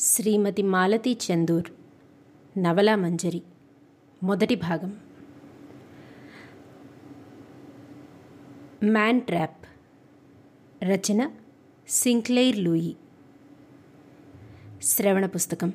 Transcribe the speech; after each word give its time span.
శ్రీమతి 0.00 0.62
మాలతీ 0.62 1.12
చందూర్. 1.12 1.70
నవలా 2.58 2.96
మంజరి. 2.96 3.42
మొదటి 4.22 4.54
భాగం. 4.54 5.00
Man 8.84 9.20
trap. 9.20 9.66
రచన 10.84 11.30
సింక్లెయిర్ 11.88 12.58
లూయి. 12.58 12.96
శ్రవణ 14.82 15.26
పుస్తకం. 15.26 15.72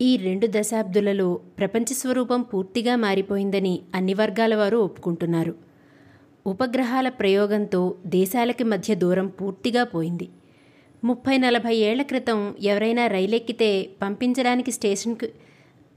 ఈ 0.00 0.16
రెండు 0.16 0.46
దశాబ్దులలో 0.50 1.34
ప్రపంచ 1.34 1.94
స్వరూపం 1.94 2.42
పూర్తిగా 2.42 2.96
మారిపోయిందని 2.96 3.82
అన్ని 3.94 4.14
వర్గాల 4.14 4.54
వారు 4.54 4.76
ఒప్పుకుంటున్నారు. 4.76 5.67
ఉపగ్రహాల 6.48 7.08
ప్రయోగంతో 7.08 7.80
దేశాలకి 8.06 8.64
మధ్య 8.64 8.94
దూరం 8.94 9.26
పూర్తిగా 9.26 9.84
పోయింది. 9.84 10.28
ముప్పై 11.04 11.38
నలభై 11.38 11.74
ఏళ్ళ 11.88 12.02
క్రితం 12.02 12.38
ఎవరైనా 12.62 13.06
రైలెక్కితే 13.06 13.68
పంపించడానికి 14.02 14.72
స్టేషన్కి 14.72 15.28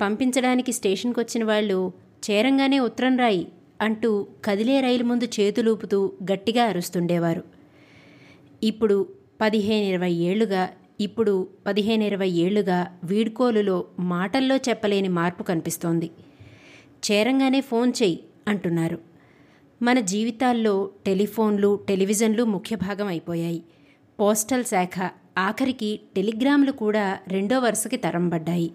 పంపించడానికి 0.02 0.72
స్టేషన్కి 0.72 1.20
వచ్చిన 1.20 1.44
వాళ్ళు 1.44 1.94
చేరంగానే 2.28 2.80
ఉత్తరం 2.80 3.18
రాయి 3.18 3.44
అంటూ 3.82 4.10
కదిలే 4.46 4.82
రైలు 4.82 5.04
ముందు 5.04 5.28
చేతులూపుతూ 5.40 6.00
గట్టిగా 6.32 6.64
అరుస్తుండేవారు. 6.66 7.44
ఇప్పుడు 8.64 8.98
పదిహేను 9.42 9.86
ఇరవై 9.86 10.14
ఏళ్ళుగా 10.30 10.64
ఇప్పుడు 11.02 11.34
పదిహేను 11.68 12.04
ఇరవై 12.04 12.30
ఏళ్ళుగా 12.46 12.80
వీడ్కోలులో 13.04 13.78
మాటల్లో 14.00 14.58
చెప్పలేని 14.58 15.08
మార్పు 15.08 15.44
కనిపిస్తోంది. 15.44 16.10
చేరంగానే 17.08 17.62
ఫోన్ 17.62 17.94
చెయ్యి 18.02 18.20
అంటున్నారు. 18.48 19.11
మన 19.82 20.00
జీవితాల్లో 20.00 20.92
టెలిఫోన్లు 21.06 21.80
టెలివిజన్లు 21.90 22.44
ముఖ్య 22.44 22.76
భాగం 22.76 23.08
అయిపోయాయి. 23.08 23.64
పోస్టల్ 24.20 24.64
శాఖ 24.64 25.12
ఆఖరికి 25.38 26.00
టెలిగ్రాములు 26.16 26.72
కూడా 26.72 27.20
రెండో 27.28 27.60
వరుసకి 27.60 27.98
తరంబడ్డాయి. 27.98 28.72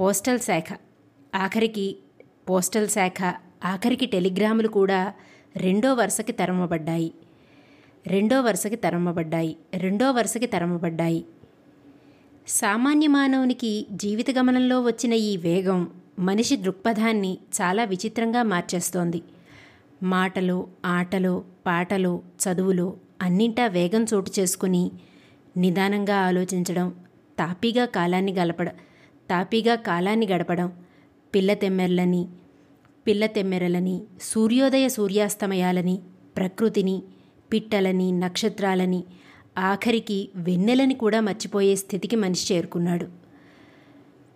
పోస్టల్ 0.00 0.38
శాఖ 0.38 0.78
ఆఖరికి 1.34 1.96
పోస్టల్ 2.50 2.88
శాఖ 2.88 3.34
ఆఖరికి 3.64 4.06
టెలిగ్రాములు 4.06 4.68
కూడా 4.68 5.12
రెండో 5.56 5.94
వరుసకి 5.94 6.32
తరమబడ్డాయి 6.32 7.12
రెండో 8.06 8.40
వరుసకి 8.40 8.76
తరమబడ్డాయి 8.76 9.56
రెండో 9.74 10.10
వరుసకి 10.10 10.46
తరమబడ్డాయి 10.46 11.24
సామాన్య 12.48 13.06
మానవునికి 13.06 13.86
జీవిత 13.92 14.30
గమనంలో 14.38 14.80
వచ్చిన 14.80 15.12
ఈ 15.12 15.36
వేగం 15.36 15.90
మనిషి 16.18 16.56
దృక్పథాన్ని 16.56 17.38
చాలా 17.60 17.84
విచిత్రంగా 17.84 18.42
మార్చేస్తోంది. 18.42 19.22
మాటలో 20.04 20.66
ఆటలో 20.84 21.44
పాటలో 21.66 22.22
చదువులో 22.42 22.96
అన్నింటా 23.22 23.66
వేగం 23.66 24.06
చోటు 24.14 24.30
చేసుకుని 24.40 24.92
నిదానంగా 25.56 26.16
ఆలోచించడం 26.16 26.88
తాపీగా 27.38 27.84
కాలాన్ని 27.86 28.32
గలపడ 28.32 28.68
తాపీగా 29.30 29.74
కాలాన్ని 29.74 30.26
గడపడం 30.26 30.68
పిల్ల 31.34 31.54
తెమ్మెర్లని 31.54 32.22
పిల్ల 33.06 33.26
తెమ్మెరలని 33.26 34.02
సూర్యోదయ 34.22 34.88
సూర్యాస్తమయాలని 34.88 35.96
ప్రకృతిని 36.36 37.02
పిట్టలని 37.52 38.12
నక్షత్రాలని 38.12 39.04
ఆఖరికి 39.58 40.28
వెన్నెలని 40.36 40.94
కూడా 40.94 41.20
మర్చిపోయే 41.20 41.76
స్థితికి 41.76 42.16
మనిషి 42.16 42.54
చేరుకున్నాడు. 42.54 43.06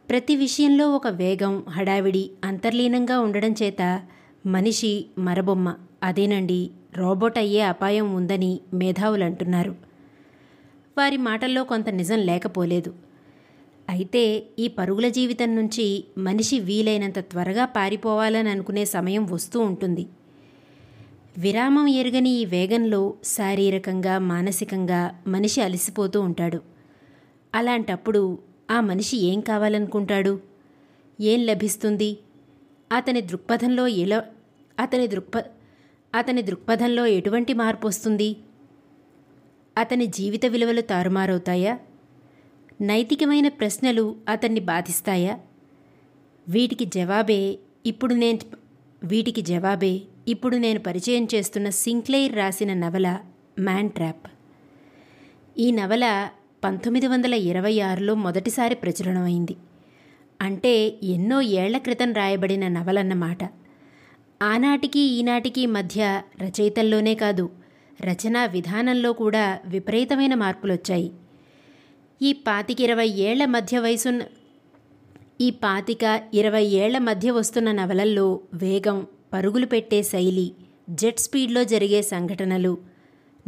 ప్రతి 0.09 0.37
విషయంలో 0.37 0.91
ఒక 0.91 1.07
వేగం 1.07 1.65
హడావిడి 1.69 2.31
అంతర్లీనంగా 2.45 3.19
ఉండడం 3.21 3.55
చేత 3.63 3.83
మనిషి 4.49 5.07
మరబొమ్మ. 5.19 5.75
అదేనండి 6.03 6.71
రోబోట్ 6.97 7.39
అయ్యే 7.39 7.61
అపాయం 7.61 8.15
ఉందని 8.15 8.61
మేధావులు 8.75 9.25
అంటున్నారు 9.25 9.77
వారి 10.99 11.17
మాటల్లో 11.17 11.65
కొంత 11.65 11.89
నిజం 11.89 12.19
లేకపోలేదు. 12.19 12.95
అయితే 13.89 14.47
ఈ 14.59 14.69
పరుగుల 14.69 15.09
జీవితం 15.09 15.57
నుంచి 15.57 16.05
మనిషి 16.19 16.61
వీలైనంత 16.61 17.19
త్వరగా 17.19 17.65
పారిపోవాలని 17.65 18.49
అనుకునే 18.49 18.85
సమయం 18.85 19.27
వస్తూ 19.27 19.61
ఉంటుంది. 19.61 20.07
విరామం 21.39 21.87
ఎరుగని 21.87 22.31
ఈ 22.31 22.45
వేగంలో 22.45 23.15
శారీరకంగా 23.25 24.19
మానసికంగా 24.19 25.19
మనిషి 25.27 25.61
అలసిపోతూ 25.61 26.21
ఉంటాడు. 26.21 26.63
అలాంటప్పుడు 27.55 28.39
ఆ 28.71 28.81
మనిషి 28.81 29.17
ఏం 29.17 29.41
కావాలనుకుంటాడు? 29.41 30.41
ఏం 31.21 31.47
లభిస్తుంది? 31.47 32.19
అతని 32.93 33.21
దృక్పథంలో 33.21 33.87
ఎలా 33.87 34.25
అతని 34.79 35.07
దృక్ప 35.07 35.45
అతని 36.15 36.43
దృక్పథంలో 36.43 37.07
ఎటువంటి 37.07 37.53
మార్పు 37.53 37.87
వస్తుంది? 37.87 38.37
అతని 39.79 40.07
జీవిత 40.07 40.47
విలువలు 40.47 40.81
తారుమారవుతాయా? 40.81 41.79
నైతికమైన 42.81 43.49
ప్రశ్నలు 43.49 44.17
అతన్ని 44.29 44.61
బాధిస్తాయా? 44.61 45.39
వీటికి 46.49 46.85
జవాబే 46.85 47.59
ఇప్పుడు 47.87 48.15
నేను 48.15 48.39
వీటికి 49.05 49.41
జవాబే 49.41 50.01
ఇప్పుడు 50.29 50.57
నేను 50.57 50.81
పరిచయం 50.81 51.29
చేస్తున్న 51.35 51.71
సింక్లెయిర్ 51.71 52.37
రాసిన 52.37 52.75
నవల 52.75 53.19
మ్యాన్ 53.59 53.91
ట్రాప్. 53.91 54.31
ఈ 55.59 55.71
నవల 55.71 56.29
పంతొమ్మిది 56.65 57.07
వందల 57.07 57.35
ఇరవై 57.35 57.81
ఆరులో 57.81 58.15
మొదటిసారి 58.15 58.75
ప్రచురణమైంది. 58.75 59.57
అంటే 60.41 60.99
ఎన్నో 61.03 61.41
ఏళ్ళ 61.41 61.79
క్రితం 61.79 62.13
రాయబడిన 62.13 62.69
నవలన్నమాట. 62.69 63.45
ఆనాటికి 64.41 65.01
ఈనాటికి 65.01 65.67
మధ్య 65.67 66.23
రచయితల్లోనే 66.43 67.15
కాదు 67.15 67.51
రచనా 68.03 68.47
విధానంలో 68.47 69.13
కూడా 69.13 69.61
విపరీతమైన 69.67 70.35
మార్పులొచ్చాయి. 70.35 71.13
ఈ 72.23 72.33
పాతిక 72.33 72.81
ఇరవై 72.81 73.09
ఏళ్ళ 73.09 73.45
మధ్య 73.45 73.79
వయసున్న 73.79 74.23
ఈ 75.41 75.51
పాతిక 75.51 76.21
ఇరవై 76.35 76.65
ఏళ్ళ 76.83 76.99
మధ్య 76.99 77.31
వస్తున్న 77.31 77.73
నవలల్లో 77.73 78.41
వేగం 78.55 79.07
పరుగులు 79.33 79.67
పెట్టే 79.67 80.03
శైలి 80.03 80.53
జెట్ 80.91 81.19
స్పీడ్లో 81.19 81.65
జరిగే 81.65 82.03
సంఘటనలు 82.03 82.79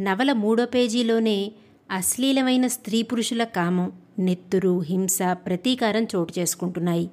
నవల 0.01 0.33
మూడో 0.33 0.67
పేజీలోనే 0.67 1.53
అశ్లీలమైన 1.91 2.67
స్త్రీ 2.67 3.03
పురుషుల 3.03 3.45
కామం 3.45 3.93
నెత్తురు 4.19 4.79
హింస 4.81 5.19
ప్రతీకారం 5.23 6.05
చోటు 6.17 6.33
చేసుకుంటున్నాయి. 6.39 7.11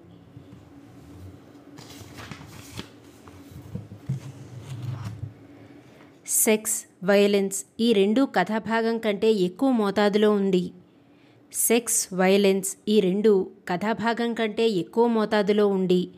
సెక్స్ 6.27 6.85
వయలెన్స్ 7.03 7.65
ఈ 7.79 7.93
రెండు 7.93 8.27
కథాభాగం 8.35 8.97
కంటే 8.97 9.31
ఎక్కువ 9.31 9.71
మోతాదులో 9.71 10.31
ఉంది. 10.31 10.71
సెక్స్ 11.53 12.13
వయలెన్స్ 12.13 12.77
ఈ 12.87 12.99
రెండు 12.99 13.51
కథాభాగం 13.67 14.33
కంటే 14.33 14.69
ఎక్కువ 14.69 15.07
మోతాదులో 15.07 15.67
ఉండి 15.67 16.09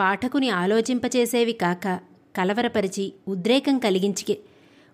పాఠకుని 0.00 0.48
ఆలోచింపచేసేవి 0.48 1.52
కాక 1.52 2.00
కలవరపరిచి 2.36 3.12
ఉద్రేకం 3.28 3.78
కలిగించే 3.78 4.38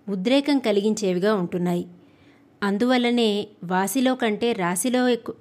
ఉద్రేకం 0.09 0.59
కలిగించేవిగా 0.59 1.35
ఉంటున్నాయి. 1.35 1.87
అందువల్లనే 2.63 3.49
వాసిలో 3.65 4.15
కంటే 4.15 4.53
రాశిలో 4.53 5.09
ఎక్కువ 5.09 5.35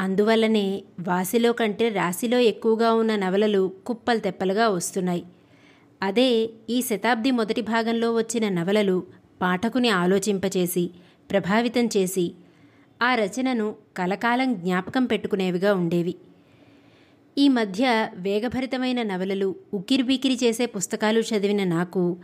అందువల్లనే 0.00 0.82
వాసిలో 1.00 1.52
కంటే 1.52 1.88
రాశిలో 1.88 2.38
ఎక్కువగా 2.38 2.94
ఉన్న 2.94 3.16
నవలలు 3.16 3.72
కుప్పలు 3.86 4.18
తెప్పలుగా 4.18 4.68
వస్తున్నాయి. 4.68 5.24
అదే 6.04 6.50
ఈ 6.70 6.82
శతాబ్ది 6.82 7.30
మొదటి 7.30 7.60
భాగంలో 7.60 8.14
వచ్చిన 8.14 8.48
నవలలు 8.48 8.96
పాఠకుని 9.42 9.88
ఆలోచింపచేసి 9.88 10.90
ప్రభావితం 11.30 11.88
చేసి 11.96 12.32
ఆ 13.02 13.14
రచనను 13.14 13.74
కలకాలం 13.96 14.54
జ్ఞాపకం 14.54 15.04
పెట్టుకునేవిగా 15.06 15.74
ఉండేవి. 15.74 16.14
ఈ 17.38 17.48
మధ్య 17.48 18.08
వేగభరితమైన 18.16 19.02
నవలలు 19.02 19.56
ఉక్కిరిబిక్కిరి 19.74 20.38
చేసే 20.44 20.66
పుస్తకాలు 20.66 21.20
చదివిన 21.20 21.64
నాకు 21.64 22.16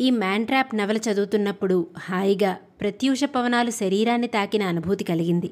ఈ 0.00 0.10
మ్యాన్ట్రాప్ 0.10 0.74
నవల 0.74 0.96
చదువుతున్నప్పుడు 0.96 1.86
హాయిగా 1.98 2.56
ప్రత్యూష 2.80 3.24
పవనాలు 3.24 3.70
శరీరాన్ని 3.70 4.26
తాకిన 4.26 4.62
అనుభూతి 4.62 5.04
కలిగింది. 5.04 5.50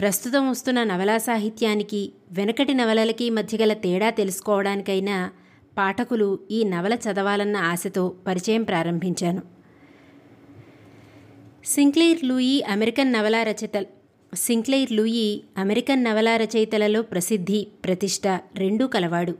ప్రస్తుతం 0.00 0.50
వస్తున్న 0.50 0.84
నవలా 0.84 1.18
సాహిత్యానికి 1.18 2.12
వెనకటి 2.32 2.74
నవలలకి 2.74 3.30
మధ్య 3.30 3.58
గల 3.58 3.72
తేడా 3.72 4.10
తెలుసుకోవడానికైనా 4.10 5.30
పాఠకులు 5.78 6.38
ఈ 6.50 6.64
నవల 6.64 6.94
చదవాలన్న 6.94 7.56
ఆశతో 7.56 8.14
పరిచయం 8.26 8.62
ప్రారంభించాను. 8.62 9.42
సింక్లెయిర్ 11.64 12.24
లూయి 12.24 12.62
అమెరికన్ 12.62 13.12
నవలా 13.12 13.42
రచయిత 13.42 13.86
సింక్లెయిర్ 14.34 14.92
లూయి 14.92 15.44
అమెరికన్ 15.58 16.04
నవలా 16.04 16.36
రచయితలలో 16.36 17.02
ప్రసిద్ధి 17.02 17.66
ప్రతిష్ట 17.84 18.26
రెండూ 18.54 18.86
కలవాడు. 18.86 19.34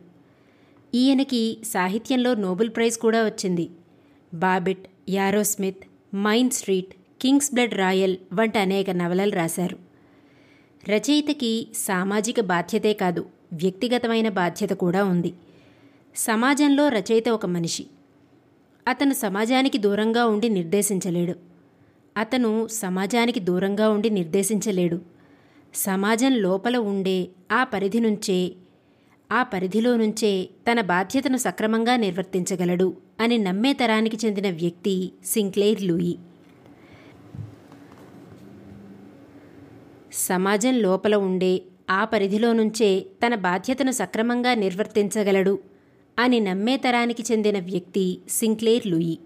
ఈయనకి 0.95 1.59
సాహిత్యంలో 1.65 2.35
నోబెల్ 2.35 2.69
ప్రైజ్ 2.69 2.99
కూడా 2.99 3.25
వచ్చింది. 3.25 3.71
Babbitt 4.35 4.87
Arrowsmith 5.43 6.17
Main 6.17 6.51
Street 6.51 6.95
Kingsblood 7.55 7.75
Royal 7.75 8.17
వంటి 8.33 8.59
అనేక 8.59 8.91
నవలలు 8.91 9.33
రాశారు. 9.33 9.79
రచయితకి 10.91 11.69
సామాజిక 11.75 12.41
బాధ్యతే 12.41 12.93
కాదు 12.93 13.27
వ్యక్తిగతమైన 13.53 14.29
బాధ్యత 14.29 14.71
కూడా 14.71 15.05
ఉంది. 15.05 15.35
సమాజంలో 16.17 16.89
రచయిత 16.89 17.29
ఒక 17.29 17.47
మనిషి. 17.47 17.87
అతను 18.89 19.13
సమాజానికి 19.15 19.79
దూరంగా 19.79 20.27
ఉండి 20.27 20.49
నిర్దేశించలేడు. 20.49 21.35
అతను 22.17 22.67
సమాజానికి 22.67 23.41
దూరంగా 23.41 23.89
ఉండి 23.89 24.11
నిర్దేశించలేడు. 24.11 25.01
సమాజం 25.75 26.33
లోపల 26.33 26.77
ఉండే 26.77 27.29
ఆ 27.53 27.65
పరిధి 27.65 28.01
నుంచే 28.01 28.53
ఆ 29.33 29.43
పరిధిలో 29.43 29.97
నుంచే 29.97 30.49
తన 30.73 30.81
బాధ్యతను 30.81 31.37
సక్రమంగా 31.37 31.97
నిర్వర్తించగలడు 31.97 32.97
అని 33.21 33.39
నమ్మే 33.39 33.73
తరానికి 33.73 34.27
చెందిన 34.27 34.51
వ్యక్తి 34.51 35.13
సింక్లేర్ 35.25 35.83
లూయి. 35.83 36.19
సమాజం 40.13 40.75
లోపల 40.75 41.15
ఉండే 41.15 41.63
ఆ 41.91 42.05
పరిధిలో 42.05 42.53
నుంచే 42.53 43.07
తన 43.27 43.35
బాధ్యతను 43.35 43.91
సక్రమంగా 43.91 44.55
నిర్వర్తించగలడు 44.55 45.74
అని 46.19 46.41
నమ్మే 46.41 46.77
తరానికి 46.77 47.23
చెందిన 47.33 47.59
వ్యక్తి 47.59 48.19
సింక్లేర్ 48.31 48.87
లూయి. 48.87 49.19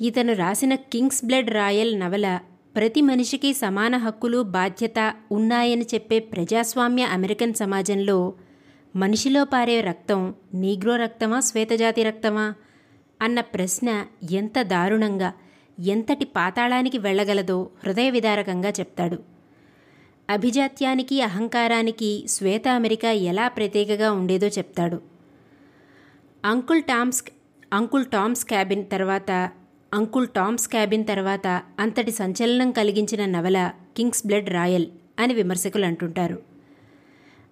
ఇతను 0.00 0.32
రాసిన 0.32 0.74
కింగ్స్ 0.74 1.24
బ్లడ్ 1.24 1.50
రాయల్ 1.50 2.00
నవల 2.00 2.40
ప్రతి 2.76 3.00
మనిషికి 3.00 3.54
సమాన 3.54 3.96
హక్కులు 3.96 4.42
బాధ్యత 4.42 5.14
ఉన్నాయని 5.32 5.86
చెప్పే 5.94 6.18
ప్రజాస్వామ్య 6.18 7.02
అమెరికన్ 7.02 7.54
సమాజంలో 7.54 8.34
మనిషిలో 8.96 9.44
పారే 9.44 9.80
రక్తం 9.80 10.34
నీగ్రో 10.54 10.96
రక్తమా 10.96 11.40
శ్వేతజాతి 11.40 12.02
రక్తమా 12.02 12.54
అన్న 13.22 13.40
ప్రశ్న 13.40 14.06
ఎంత 14.30 14.62
దారుణంగా 14.62 15.32
ఎంతటి 15.80 16.24
పాతాళానికి 16.24 16.98
వెళ్ళగలదో 16.98 17.70
హృదయ 17.84 18.10
విదారకంగా 18.10 18.70
చెప్తాడు. 18.70 19.18
అభిజాత్యానికి 20.30 21.22
అహంకారానికి 21.22 22.24
శ్వేత 22.28 22.68
అమెరికా 22.68 23.10
ఎలా 23.10 23.48
ప్రత్యేకగా 23.48 24.12
ఉండేదో 24.12 24.46
చెప్తాడు. 24.46 25.00
Uncle 26.44 26.82
Tom's 26.82 27.24
Uncle 27.72 28.06
Tom's 28.06 28.44
Cabin 28.44 28.84
తర్వాత 28.92 29.50
అంకుల్ 29.94 30.28
టామ్స్ 30.28 30.68
క్యాబిన్ 30.68 31.06
తర్వాత 31.06 31.62
అంతటి 31.78 32.10
సంచలనం 32.10 32.70
కలిగించిన 32.70 33.24
నవల 33.24 33.72
కింగ్స్ 33.96 34.26
బ్లడ్ 34.26 34.50
రాయల్ 34.50 34.86
అని 35.18 35.34
విమర్శకులు 35.34 35.84
అంటుంటారు. 35.84 36.42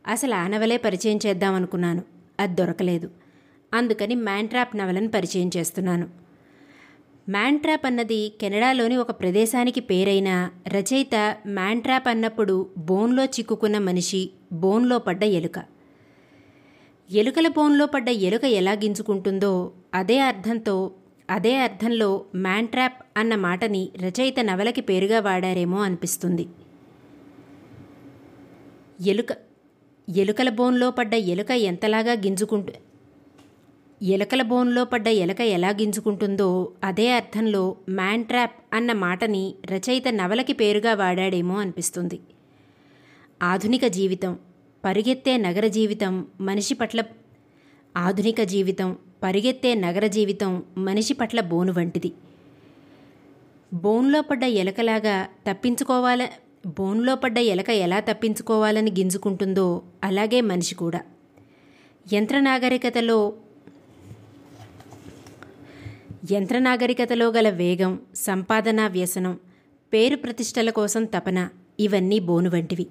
అసలు 0.07 0.35
ఆ 0.35 0.47
నవలే 0.47 0.77
పరిచయం 0.77 1.19
చేద్దామనుకున్నాను. 1.27 2.03
అది 2.41 2.55
దొరకలేదు. 2.55 3.11
అందుకని 3.75 4.15
మ్యాంట్రాప్ 4.15 4.77
నవలను 4.77 5.09
పరిచయం 5.09 5.51
చేస్తున్నాను. 5.57 6.09
మ్యాంట్రాప్ 7.29 7.87
అన్నది 7.87 8.33
కెనడాలోని 8.41 8.97
ఒక 8.97 9.11
ప్రదేశానికి 9.11 9.81
పేరైన 9.81 10.51
రచయిత 10.69 11.37
మ్యాంట్రాప్ 11.47 12.09
అన్నప్పుడు 12.09 12.71
బోన్లో 12.79 13.25
చిక్కుకున్న 13.25 13.79
మనిషి 13.79 14.31
బోన్లో 14.53 14.99
పడ్డ 14.99 15.25
ఎలుక. 15.25 15.59
ఎలుకల 17.11 17.49
బోన్లో 17.49 17.87
పడ్డ 17.87 18.09
ఎలుక 18.09 18.45
ఎలా 18.45 18.73
గింజుకుంటుందో 18.73 19.73
అదే 19.95 20.19
అర్థంతో 20.19 20.91
అదే 21.31 21.57
అర్థంలో 21.57 22.25
మ్యాంట్రాప్ 22.37 23.07
అన్న 23.17 23.35
మాటని 23.35 23.89
రచయిత 24.03 24.41
నవలకి 24.41 24.81
పేరుగా 24.81 25.21
వాడారేమో 25.21 25.79
అనిపిస్తుంది. 25.79 26.47
ఎలుక 29.01 29.33
ఎలుకల 30.09 30.49
బోన్లో 30.49 30.91
పడ్డ 30.91 31.15
ఎలుక 31.15 31.51
ఎంతలాగా 31.51 32.13
గింజుకుంటు 32.13 32.73
ఎలకల 34.03 34.43
బోన్లో 34.43 34.85
పడ్డ 34.85 35.09
ఎలక 35.09 35.41
ఎలా 35.41 35.69
గింజుకుంటుందో 35.69 36.73
అదే 36.85 37.13
అర్థంలో 37.13 37.77
మ్యాంట్రాప్ 37.89 38.53
అన్న 38.73 38.93
మాటని 38.93 39.55
రచయిత 39.71 40.03
నవలకి 40.09 40.53
పేరుగా 40.53 40.95
వాడాడేమో 40.95 41.57
అనిపిస్తుంది. 41.57 42.21
ఆధునిక 43.43 43.87
జీవితం 43.87 44.39
పరిగెత్తే 44.85 45.37
నగర 45.37 45.67
జీవితం 45.67 46.27
మనిషి 46.41 46.75
పట్ల 46.75 47.03
ఆధునిక 47.97 48.43
జీవితం 48.43 48.97
పరిగెత్తే 49.23 49.75
నగర 49.75 50.07
జీవితం 50.07 50.63
మనిషి 50.79 51.15
పట్ల 51.15 51.41
బోను 51.41 51.73
వంటిది. 51.73 52.13
బోన్లో 53.75 54.21
పడ్డ 54.23 54.45
ఎలకలాగా 54.45 55.29
తప్పించుకోవాల 55.51 56.29
బోన్లో 56.67 57.15
పడ్డ 57.15 57.39
ఎలక 57.39 57.71
ఎలా 57.71 58.01
తప్పించుకోవాలని 58.01 58.91
గింజుకుంటుందో 58.91 59.83
అలాగే 60.05 60.41
మనిషి 60.41 60.75
కూడా. 60.75 61.01
యంత్ర 62.13 62.41
నాగరికతలో 62.41 63.33
యంత్ర 66.33 66.59
నాగరికతలో 66.59 67.29
గల 67.29 67.51
వేగం 67.51 68.01
సంపాదనా 68.15 68.87
వ్యసనం 68.87 69.39
పేరు 69.93 70.17
ప్రతిష్టల 70.17 70.71
కోసం 70.71 71.05
తపన 71.05 71.49
ఇవన్నీ 71.81 72.19
బోను 72.19 72.51
వంటివి. 72.51 72.87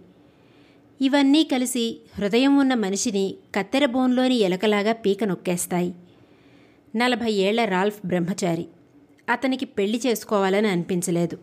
ఇవన్నీ 1.02 1.44
కలిసి 1.44 2.02
హృదయం 2.18 2.58
ఉన్న 2.58 2.74
మనిషిని 2.74 3.36
కత్తెర 3.56 3.86
బోన్లోని 3.86 4.36
ఎలకలాగా 4.36 4.92
పీక 4.92 5.24
నొక్కేస్తాయి. 5.24 5.94
నలభై 6.96 7.32
ఏళ్ళ 7.32 7.66
రాల్ఫ్ 7.66 8.08
బ్రహ్మచారి. 8.08 8.68
అతనికి 9.30 9.66
పెళ్ళి 9.66 10.02
చేసుకోవాలని 10.06 10.68
అనిపించలేదు. 10.68 11.36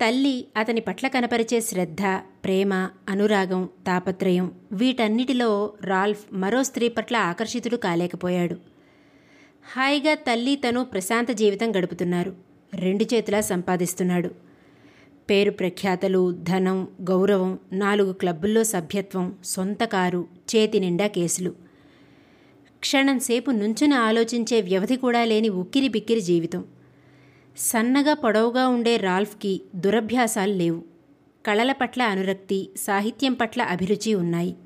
తల్లి 0.00 0.46
అతని 0.56 0.80
పట్ల 0.80 1.08
కనపరిచే 1.08 1.60
శ్రద్ధ 1.60 2.02
ప్రేమ 2.44 2.88
అనురాగం 3.08 3.68
తాపత్రయం 3.86 4.52
వీటన్నిటిలో 4.72 5.72
రాల్ఫ్ 5.80 6.24
మరో 6.32 6.62
స్త్రీ 6.62 6.88
పట్ల 6.88 7.16
ఆకర్షితుడు 7.16 7.76
కాలేకపోయాడు. 7.76 8.69
హాయిగా 9.64 10.14
తల్లి 10.14 10.56
తను 10.56 10.84
ప్రశాంత 10.84 11.30
జీవితం 11.30 11.76
గడుపుతున్నారు. 11.76 12.36
రెండు 12.74 13.14
చేతులా 13.14 13.40
సంపాదిస్తున్నాడు. 13.40 14.30
పేరు 15.30 15.50
ప్రఖ్యాతలు 15.50 16.32
ధనం 16.32 16.88
గౌరవం 17.10 17.58
నాలుగు 17.72 18.12
క్లబ్బుల్లో 18.12 18.64
సభ్యత్వం 18.64 19.34
సొంత 19.44 19.84
కారు 19.84 20.28
చేతి 20.56 20.80
నిండా 20.80 21.06
కేసులు. 21.06 21.54
క్షణంసేపు 22.78 23.50
నుంచుని 23.50 23.94
ఆలోచించే 23.94 24.60
వ్యవధి 24.60 24.96
కూడా 24.96 25.24
లేని 25.24 25.48
ఉక్కిరి 25.48 25.88
బిక్కిరి 25.88 26.20
జీవితం. 26.20 26.64
సన్నగా 27.56 28.14
పొడవుగా 28.14 28.68
ఉండే 28.68 28.96
రాల్ఫ్కి 28.96 29.62
దురభ్యాసాలు 29.76 30.52
లేవు. 30.52 30.82
కళల 31.46 31.72
పట్ల 31.72 32.02
అనురక్తి 32.02 32.70
సాహిత్యం 32.76 33.32
పట్ల 33.32 33.62
అభిరుచి 33.62 34.14
ఉన్నాయి. 34.14 34.56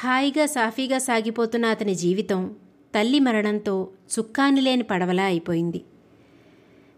హాయిగా 0.00 0.46
సాఫీగా 0.46 0.98
సాగిపోతున్న 0.98 1.66
అతని 1.66 1.94
జీవితం 1.94 2.54
తల్లి 2.94 3.18
మరణంతో 3.18 3.88
చుక్కాని 4.18 4.60
లేని 4.60 4.82
పడవలా 4.82 5.24
అయిపోయింది. 5.24 5.80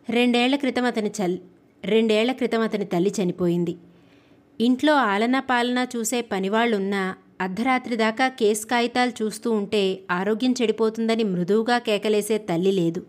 రెండేళ్ళ 0.09 0.57
క్రితం 0.57 0.85
అతని 0.85 1.11
చల్ 1.11 1.39
రెండేళ్ళ 1.85 2.33
క్రితం 2.33 2.61
అతని 2.61 2.85
తల్లి 2.85 3.13
చనిపోయింది. 3.23 3.77
ఇంట్లో 4.61 4.95
ఆలనా 4.95 5.41
పాలనా 5.41 5.87
చూసే 5.97 6.21
పనివాళ్ళున్నా 6.21 7.15
అర్ధరాత్రి 7.41 7.97
దాకా 7.97 8.29
కేసు 8.29 8.67
కాగితాలు 8.67 9.13
చూస్తూ 9.23 9.51
ఉంటే 9.51 10.01
ఆరోగ్యం 10.11 10.55
చెడిపోతుందని 10.63 11.25
మృదువుగా 11.25 11.79
కేకలేసే 11.79 12.39
తల్లి 12.39 12.73
లేదు. 12.73 13.07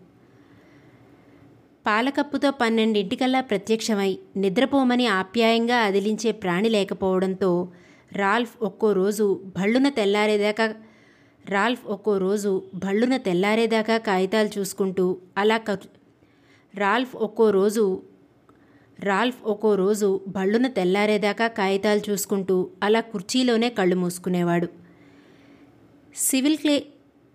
పాలకప్పుతో 1.86 2.50
పన్నెండింటికల్లా 2.50 3.40
ప్రత్యక్షమై 3.40 4.18
నిద్రపోమని 4.36 5.06
ఆప్యాయంగా 5.06 5.76
అదిలించే 5.76 6.32
ప్రాణి 6.32 6.68
లేకపోవడంతో 6.68 7.68
రాల్ఫ్ 8.12 8.54
ఒక్కో 8.62 8.92
రోజు 8.92 9.40
భళ్ళున 9.56 9.88
తెల్లారేదాకా 9.88 10.74
రాల్ఫ్ 11.48 11.86
ఒక్కో 11.86 12.16
రోజు 12.16 12.62
భళ్ళున 12.74 13.16
తెల్లారేదాకా 13.16 13.98
కాగితాలు 13.98 14.50
చూసుకుంటూ 14.58 15.18
అలా 15.38 15.60
రాల్ఫ్ 16.74 17.16
ఒక్కో 17.16 17.50
రోజు 17.50 18.02
రాల్ఫ్ 19.00 19.42
ఒక్కో 19.44 19.74
రోజు 19.74 20.20
భళ్ళున 20.28 20.66
తెల్లారేదాకా 20.66 21.46
కాగితాలు 21.46 22.00
చూసుకుంటూ 22.10 22.70
అలా 22.82 23.00
కుర్చీలోనే 23.00 23.70
కళ్ళు 23.70 23.96
మూసుకునేవాడు. 23.96 24.68
సివిల్ 26.14 26.56
క్లే 26.56 26.86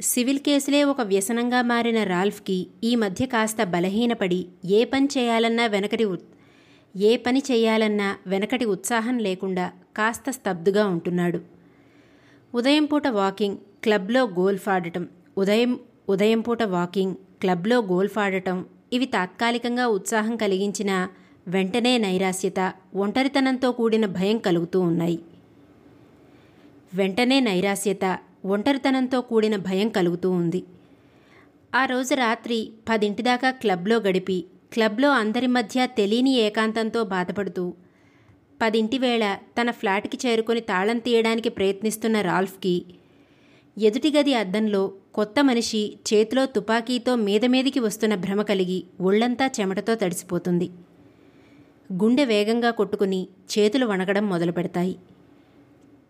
సివిల్ 0.01 0.39
కేసులే 0.39 0.83
ఒక 0.83 1.01
వ్యసనంగా 1.01 1.61
మారిన 1.61 2.03
రాల్ఫ్కి 2.03 2.67
ఈ 2.83 2.95
మధ్య 2.95 3.25
కాస్త 3.25 3.63
బలహీనపడి 3.63 4.47
ఏ 4.65 4.83
పని 4.83 5.07
చేయాలన్నా 5.17 5.65
వెనకటి 5.65 6.07
ఏ 6.97 7.17
పని 7.17 7.43
చేయాలన్నా 7.51 8.17
వెనకటి 8.27 8.65
ఉత్సాహం 8.65 9.17
లేకుండా 9.17 9.71
కాస్త 9.97 10.29
స్తబ్దుగా 10.29 10.87
ఉంటున్నాడు. 10.87 11.41
ఉదయం 12.55 12.85
పూట 12.85 13.07
వాకింగ్ 13.07 13.57
క్లబ్లో 13.83 14.21
గోల్ఫ్ 14.37 14.69
ఆడటం 14.69 15.03
ఉదయం 15.37 15.71
ఉదయం 16.09 16.41
పూట 16.41 16.63
వాకింగ్ 16.63 17.15
క్లబ్లో 17.41 17.77
గోల్ఫ్ 17.81 18.17
ఆడటం 18.17 18.57
ఇవి 18.93 19.05
తాత్కాలికంగా 19.05 19.87
ఉత్సాహం 19.87 20.35
కలిగించిన 20.35 20.91
వెంటనే 21.47 21.97
నైరాశ్యత 21.97 22.59
ఒంటరితనంతో 22.95 23.71
కూడిన 23.71 24.05
భయం 24.05 24.37
కలుగుతూ 24.37 24.79
ఉన్నాయి. 24.79 25.17
వెంటనే 26.93 27.39
నైరాశ్యత 27.39 28.05
ఒంటరితనంతో 28.45 29.21
కూడిన 29.21 29.55
భయం 29.55 29.89
కలుగుతూ 29.89 30.29
ఉంది. 30.31 30.61
ఆ 31.75 31.85
రోజు 31.85 32.13
రాత్రి 32.15 32.59
పదింటిదాకా 32.89 33.51
క్లబ్లో 33.51 33.97
గడిపి 33.99 34.37
క్లబ్లో 34.73 35.09
అందరి 35.11 35.47
మధ్య 35.47 35.87
తెలియని 35.97 36.33
ఏకాంతంతో 36.37 37.03
బాధపడుతూ 37.03 37.65
పదింటి 38.61 38.97
వేళ 38.97 39.23
తన 39.57 39.71
ఫ్లాట్కి 39.71 40.17
చేరుకొని 40.25 40.61
తాళం 40.61 40.97
తీయడానికి 40.97 41.49
ప్రయత్నిస్తున్న 41.49 42.21
రాల్ఫ్కి 42.21 42.75
ఎదుటి 43.77 44.11
గది 44.11 44.33
అద్దంలో 44.33 44.93
కొత్త 45.13 45.39
మనిషి 45.43 45.97
చేతిలో 46.13 46.45
తుపాకీతో 46.45 47.15
మీద 47.15 47.45
మీదికి 47.45 47.79
వస్తున్న 47.79 48.15
భ్రమ 48.15 48.41
కలిగి 48.41 48.83
ఒళ్ళంతా 49.01 49.51
చెమటతో 49.59 49.95
తడిసిపోతుంది. 49.95 50.69
గుండె 51.91 52.25
వేగంగా 52.25 52.71
కొట్టుకుని 52.71 53.27
చేతులు 53.53 53.85
వణగడం 53.85 54.29
మొదలు 54.29 54.51
పెడతాయి 54.51 54.95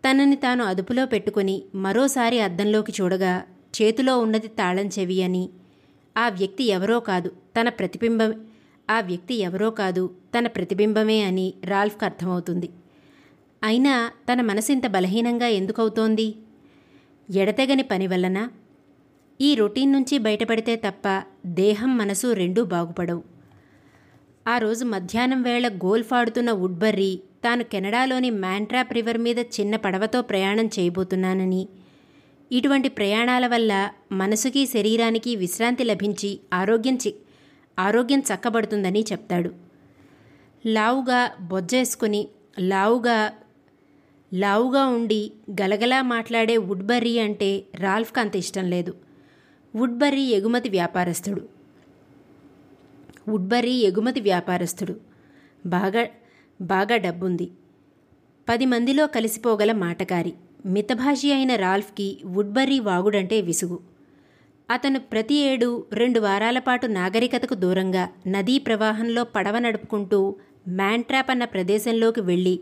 తనని 0.04 0.36
తాను 0.36 0.64
అదుపులో 0.64 1.06
పెట్టుకుని 1.06 1.62
మరోసారి 1.74 2.40
అద్దంలోకి 2.40 2.92
చూడగా 3.02 3.44
చేతిలో 3.80 4.18
ఉన్నది 4.18 4.48
తాళం 4.48 4.86
చెవి 4.86 5.22
అని 5.22 5.50
ఆ 6.16 6.28
వ్యక్తి 6.28 6.64
ఎవరో 6.64 7.00
కాదు 7.00 7.32
తన 7.56 7.68
ప్రతిబింబం 7.68 8.46
ఆ 8.90 9.00
వ్యక్తి 9.00 9.34
ఎవరో 9.34 9.70
కాదు 9.70 10.10
తన 10.38 10.46
ప్రతిబింబమే 10.46 11.20
అని 11.20 11.54
రాల్ఫ్కు 11.64 12.04
అర్థమవుతుంది. 12.04 12.68
అయినా 13.62 14.12
తన 14.32 14.40
మనసింత 14.40 14.84
ఇంత 14.84 14.92
బలహీనంగా 14.92 15.46
ఎందుకవుతోంది? 15.46 16.34
ఎడతెగని 17.30 17.82
పని 17.82 18.06
వలన 18.06 18.48
ఈ 19.40 19.54
రొటీన్ 19.54 19.92
నుంచి 19.92 20.18
బయటపడితే 20.18 20.76
తప్ప 20.76 21.22
దేహం 21.46 21.98
మనసు 21.98 22.32
రెండూ 22.32 22.64
బాగుపడవు. 22.64 23.22
ఆ 24.48 24.58
రోజు 24.58 24.84
మధ్యాహ్నం 24.84 25.42
వేళ 25.42 25.68
గోల్ఫ్ 25.68 26.12
ఆడుతున్న 26.12 26.52
వుడ్బర్రీ 26.52 27.20
తాను 27.44 27.64
కెనడాలోని 27.64 28.30
మ్యాంట్రాప్ 28.30 28.92
రివర్ 28.92 29.18
మీద 29.18 29.38
చిన్న 29.38 29.76
పడవతో 29.76 30.22
ప్రయాణం 30.22 30.66
చేయబోతున్నానని. 30.66 31.68
ఇటువంటి 32.52 32.88
ప్రయాణాల 32.88 33.46
వల్ల 33.46 33.90
మనసుకి 34.12 34.66
శరీరానికి 34.66 35.36
విశ్రాంతి 35.36 35.84
లభించి 35.84 36.40
ఆరోగ్యం 36.54 36.96
చి 36.96 37.14
ఆరోగ్యం 37.78 38.20
చక్కబడుతుందని 38.20 39.04
చెప్తాడు. 39.12 39.52
లావుగా 40.66 41.30
బొజ్జేసుకుని 41.40 42.28
లావుగా 42.58 43.32
లావుగా 44.34 44.86
ఉండి 44.86 45.32
గలగలా 45.50 46.02
మాట్లాడే 46.02 46.56
వుడ్బర్రీ 46.56 47.18
అంటే 47.18 47.64
రాల్ఫ్కి 47.74 48.20
అంత 48.20 48.36
ఇష్టం 48.36 48.64
లేదు. 48.64 48.94
వుడ్బర్రీ 49.76 50.22
ఎగుమతి 50.22 50.68
వ్యాపారస్తుడు. 50.68 51.48
వుడ్బర్రీ 53.28 53.70
ఎగుమతి 53.70 54.20
వ్యాపారస్తుడు. 54.20 54.96
బాగా 55.66 56.06
బాగా 56.60 56.96
డబ్బుంది. 56.96 57.50
పది 58.48 58.66
మందిలో 58.66 59.06
కలిసిపోగల 59.06 59.72
మాటకారి. 59.72 60.32
మితభాషి 60.66 61.32
అయిన 61.32 61.54
రాల్ఫ్కి 61.54 62.18
వుడ్బర్రీ 62.24 62.80
వాగుడంటే 62.80 63.40
విసుగు. 63.40 63.80
అతను 64.70 65.00
ప్రతి 65.00 65.34
ఏడు 65.34 65.86
రెండు 65.92 66.20
వారాల 66.20 66.58
పాటు 66.58 66.86
నాగరికతకు 66.86 67.54
దూరంగా 67.54 68.08
నదీ 68.26 68.58
ప్రవాహంలో 68.58 69.24
పడవ 69.24 69.58
నడుపుకుంటూ 69.58 70.36
మ్యాంట్రాప్ 70.68 71.30
అన్న 71.30 71.44
ప్రదేశంలోకి 71.44 72.20
వెళ్ళి 72.20 72.60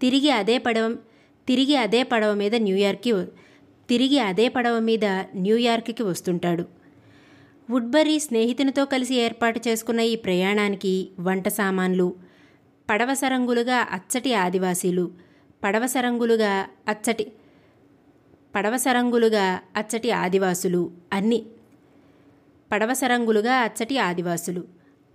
తిరిగి 0.00 0.30
అదే 0.30 0.58
పడవ 0.58 0.88
తిరిగి 1.48 1.76
అదే 1.76 2.02
పడవ 2.02 2.34
మీద 2.34 2.54
న్యూయార్క్కి 2.56 3.12
తిరిగి 3.88 4.18
అదే 4.20 4.48
పడవ 4.48 4.78
మీద 4.78 5.04
న్యూయార్క్కి 5.36 6.02
వస్తుంటాడు. 6.02 6.64
వుడ్బరీ 7.70 8.18
స్నేహితునితో 8.18 8.84
కలిసి 8.84 9.14
ఏర్పాటు 9.14 9.68
చేసుకున్న 9.68 10.00
ఈ 10.00 10.16
ప్రయాణానికి 10.16 10.92
వంట 11.18 11.48
సామాన్లు 11.48 12.08
పడవ 12.88 13.14
సరంగులుగా 13.14 13.78
అచ్చటి 13.92 14.34
ఆదివాసీలు 14.34 15.10
పడవ 15.64 15.86
సరంగులుగా 15.86 16.52
అచ్చటి 16.88 17.26
పడవ 18.54 18.76
సరంగులుగా 18.76 19.60
అచ్చటి 19.76 20.10
ఆదివాసులు 20.10 20.90
అన్ని 21.12 21.40
పడవ 22.72 22.92
సరంగులుగా 22.92 23.54
అచ్చటి 23.56 23.98
ఆదివాసులు 23.98 24.62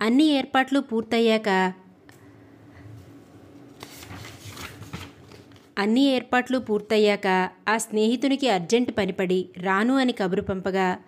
అన్ని 0.00 0.24
ఏర్పాట్లు 0.24 0.80
పూర్తయ్యాక 0.80 1.48
అన్ని 5.78 6.04
ఏర్పాట్లు 6.06 6.58
పూర్తయ్యాక 6.58 7.26
ఆ 7.68 7.76
స్నేహితునికి 7.76 8.48
అర్జెంట్ 8.48 8.90
పనిపడి 8.98 9.48
రాను 9.56 9.94
అని 9.94 10.12
కబురు 10.12 10.42
పంపగా 10.42 10.98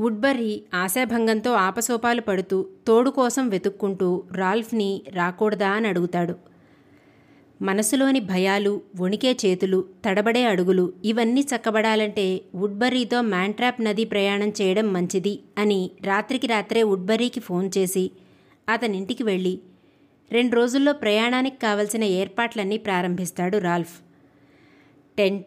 వుడ్బర్రీ 0.00 0.62
ఆశాభంగంతో 0.74 1.52
ఆపసోపాలు 1.52 2.20
పడుతూ 2.20 2.68
తోడు 2.86 3.10
కోసం 3.10 3.48
వెతుక్కుంటూ 3.48 4.24
రాల్ఫ్ని 4.32 5.02
రాకూడదా 5.08 5.68
అని 5.68 5.88
అడుగుతాడు. 5.88 6.34
మనసులోని 7.62 8.20
భయాలు 8.20 8.80
వణికే 9.00 9.36
చేతులు 9.46 9.84
తడబడే 10.04 10.44
అడుగులు 10.44 10.92
ఇవన్నీ 11.04 11.40
చక్కబడాలంటే 11.40 12.40
వుడ్బర్రీతో 12.54 13.20
మ్యాంట్రాప్ 13.20 13.80
నది 13.80 14.04
ప్రయాణం 14.04 14.52
చేయడం 14.60 14.92
మంచిది 14.92 15.40
అని 15.58 15.90
రాత్రికి 16.02 16.46
రాత్రే 16.46 16.82
వుడ్బర్రీకి 16.82 17.40
ఫోన్ 17.40 17.70
చేసి 17.78 18.10
అతనింటికి 18.68 19.22
వెళ్ళి 19.22 19.60
రెండు 20.32 20.56
రోజుల్లో 20.56 20.92
ప్రయాణానికి 20.92 21.56
కావలసిన 21.56 22.04
ఏర్పాట్లన్నీ 22.04 22.78
ప్రారంభిస్తాడు 22.78 23.58
రాల్ఫ్. 23.58 23.94
టెంట్ 25.18 25.46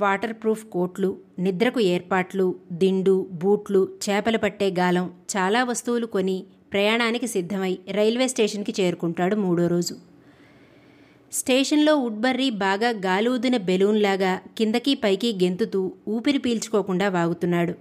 వాటర్ 0.00 0.32
ప్రూఫ్ 0.32 0.64
కోట్లు 0.64 1.18
నిద్రకు 1.38 1.80
ఏర్పాట్లు 1.80 2.54
దిండు 2.72 3.26
బూట్లు 3.32 3.88
చేపలు 4.04 4.38
పట్టే 4.38 4.70
గాలం 4.70 5.10
చాలా 5.36 5.64
వస్తువులు 5.64 6.06
కొని 6.06 6.44
ప్రయాణానికి 6.72 7.26
సిద్ధమై 7.26 7.78
రైల్వే 7.90 8.28
స్టేషన్కి 8.28 8.74
చేరుకుంటాడు 8.80 9.36
మూడో 9.36 9.66
రోజు. 9.66 9.94
స్టేషన్లో 11.32 11.96
ఉడ్బర్రీ 11.96 12.50
బాగా 12.50 12.88
గాలూదిన 12.88 13.56
బెలూన్లాగా 13.56 14.40
కిందకి 14.58 14.94
పైకి 14.94 15.38
గెంతుతూ 15.42 15.92
ఊపిరి 16.08 16.38
పీల్చుకోకుండా 16.38 17.08
వాగుతున్నాడు. 17.08 17.74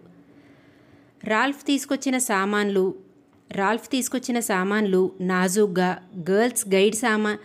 రాల్ఫ్ 1.24 1.66
తీసుకొచ్చిన 1.66 2.18
సామాన్లు 2.18 3.11
రాల్ఫ్ 3.52 3.90
తీసుకొచ్చిన 3.90 4.40
సామాన్లు 4.40 5.12
నాజూగ్గా 5.22 6.02
గర్ల్స్ 6.32 6.70
గైడ్ 6.70 6.96
సామా 6.96 7.38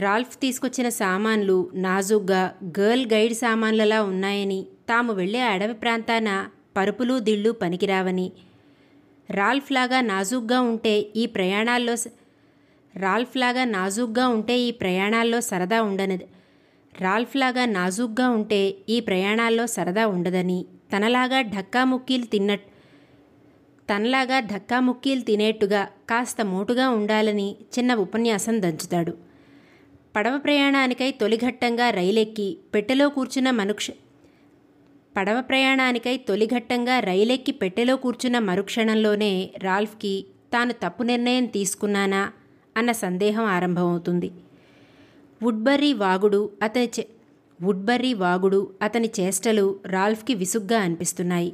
రాల్ఫ్ 0.00 0.40
తీసుకొచ్చిన 0.40 0.88
సామాన్లు 0.88 1.70
నాజుగ్గా 1.74 2.54
గర్ల్ 2.80 3.06
గైడ్ 3.12 3.34
సామాన్లలా 3.34 4.02
ఉన్నాయని 4.02 4.66
తాము 4.88 5.12
వెళ్ళే 5.12 5.40
అడవి 5.40 5.74
ప్రాంతాన 5.74 6.48
పరుపులు 6.76 7.18
దిళ్ళు 7.18 7.50
పనికిరావని. 7.50 8.32
రాల్ఫ్ 9.30 9.72
లాగా 9.72 10.00
నాజూగ్గా 10.00 10.60
ఉంటే 10.60 10.98
ఈ 11.16 11.26
ప్రయాణాల్లో 11.26 11.94
రాల్ఫ్ 12.96 13.36
లాగా 13.36 13.64
నాజూగ్గా 13.64 14.28
ఉంటే 14.28 14.58
ఈ 14.58 14.70
ప్రయాణాల్లో 14.70 15.40
సరదా 15.40 15.82
ఉండనది. 15.82 16.26
రాల్ఫ్ 17.00 17.36
లాగా 17.36 17.64
నాజూగ్గా 17.64 18.28
ఉంటే 18.28 18.74
ఈ 18.88 19.00
ప్రయాణాల్లో 19.00 19.66
సరదా 19.66 20.06
ఉండదని 20.06 20.64
తనలాగా 20.96 21.40
ఢక్కా 21.40 21.84
ముక్కీలు 21.84 22.24
తిన్నట్టు 22.24 22.77
తనలాగా 23.90 24.40
ధక్కాముక్కీలు 24.40 25.20
తినేట్టుగా 25.20 25.88
కాస్త 26.10 26.42
మోటుగా 26.42 26.88
ఉండాలని 26.88 27.56
చిన్న 27.78 27.94
ఉపన్యాసం 27.94 28.62
దంచుతాడు. 28.62 29.12
పడవ 30.16 30.38
ప్రయాణానికై 30.38 31.10
తొలిఘట్టంగా 31.10 31.90
రైలెక్కి 31.90 32.56
పెట్టెలో 32.74 33.08
కూర్చున్న 33.08 33.50
మనుక్ష 33.50 33.90
పడవ 35.16 35.40
ప్రయాణానికై 35.40 36.16
తొలిఘట్టంగా 36.16 37.00
రైలెక్కి 37.00 37.52
పెట్టెలో 37.52 37.96
కూర్చున్న 37.96 38.38
మరుక్షణంలోనే 38.38 39.50
రాల్ఫ్కి 39.58 40.26
తాను 40.52 40.72
తప్పు 40.72 41.02
నిర్ణయం 41.02 41.46
తీసుకున్నానా 41.46 42.32
అన్న 42.76 42.92
సందేహం 42.92 43.44
ఆరంభమవుతుంది. 43.44 44.30
వుడ్బర్రీ 45.42 45.92
వాగుడు 45.92 46.50
అతని 46.62 46.90
చే 46.98 47.06
వుడ్బర్రీ 47.62 48.14
వాగుడు 48.14 48.70
అతని 48.82 49.10
చేష్టలు 49.20 49.80
రాల్ఫ్కి 49.86 50.34
విసుగ్గా 50.34 50.78
అనిపిస్తున్నాయి. 50.80 51.52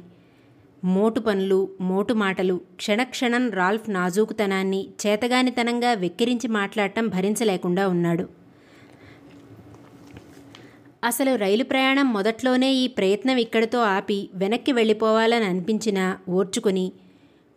మోటు 0.93 1.19
పనులు 1.19 1.69
మోటు 1.81 2.13
మాటలు 2.13 2.61
క్షణక్షణం 2.75 3.51
రాల్ఫ్ 3.51 3.89
నాజూకుతనాన్ని 3.89 4.87
చేతగానితనంగా 5.05 5.93
వెక్కిరించి 5.93 6.47
మాట్లాడటం 6.47 7.07
భరించలేకుండా 7.07 7.87
ఉన్నాడు. 7.87 8.29
అసలు 11.03 11.35
రైలు 11.35 11.63
ప్రయాణం 11.63 12.13
మొదట్లోనే 12.13 12.73
ఈ 12.73 12.87
ప్రయత్నం 12.87 13.37
ఇక్కడితో 13.37 13.79
ఆపి 13.79 14.29
వెనక్కి 14.35 14.71
వెళ్ళిపోవాలని 14.71 15.45
అనిపించినా 15.45 16.17
ఓర్చుకుని 16.29 16.91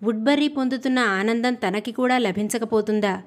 వుడ్బర్రీ 0.02 0.48
పొందుతున్న 0.48 0.98
ఆనందం 0.98 1.54
తనకి 1.54 1.92
కూడా 1.92 2.18
లభించకపోతుందా? 2.18 3.22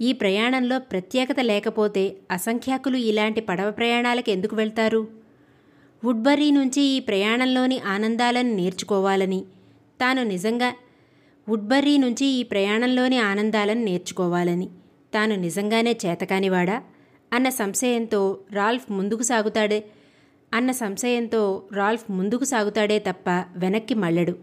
ఈ 0.00 0.12
ప్రయాణంలో 0.12 0.78
ప్రత్యేకత 0.78 1.40
లేకపోతే 1.40 2.16
అసంఖ్యాకులు 2.30 2.96
ఇలాంటి 2.96 3.40
పడవ 3.40 3.70
ప్రయాణాలకు 3.70 4.30
ఎందుకు 4.30 4.56
వెళ్తారు? 4.56 5.15
వుడ్బర్రీ 6.04 6.50
నుంచి 6.50 6.82
ఈ 6.82 7.00
ప్రయాణంలోని 7.00 7.78
ఆనందాలను 7.78 8.54
నేర్చుకోవాలని. 8.54 9.44
తాను 10.00 10.22
నిజంగా 10.22 10.74
వుడ్బర్రీ 11.48 11.98
నుంచి 11.98 12.26
ఈ 12.26 12.42
ప్రయాణంలోని 12.42 13.18
ఆనందాలను 13.18 13.84
నేర్చుకోవాలని. 13.84 14.68
తాను 15.14 15.34
నిజంగానే 15.34 15.98
చేతకానివాడా? 16.06 16.82
అన్న 17.32 17.48
సంశయంతో 17.48 18.38
రాల్ఫ్ 18.52 18.92
ముందుకు 18.92 19.22
సాగుతాడే 19.22 19.84
అన్న 20.54 20.70
సంశయంతో 20.70 21.62
రాల్ఫ్ 21.72 22.10
ముందుకు 22.10 22.44
సాగుతాడే 22.44 22.98
తప్ప 22.98 23.28
వెనక్కి 23.56 23.94
మళ్ళడు. 23.94 24.34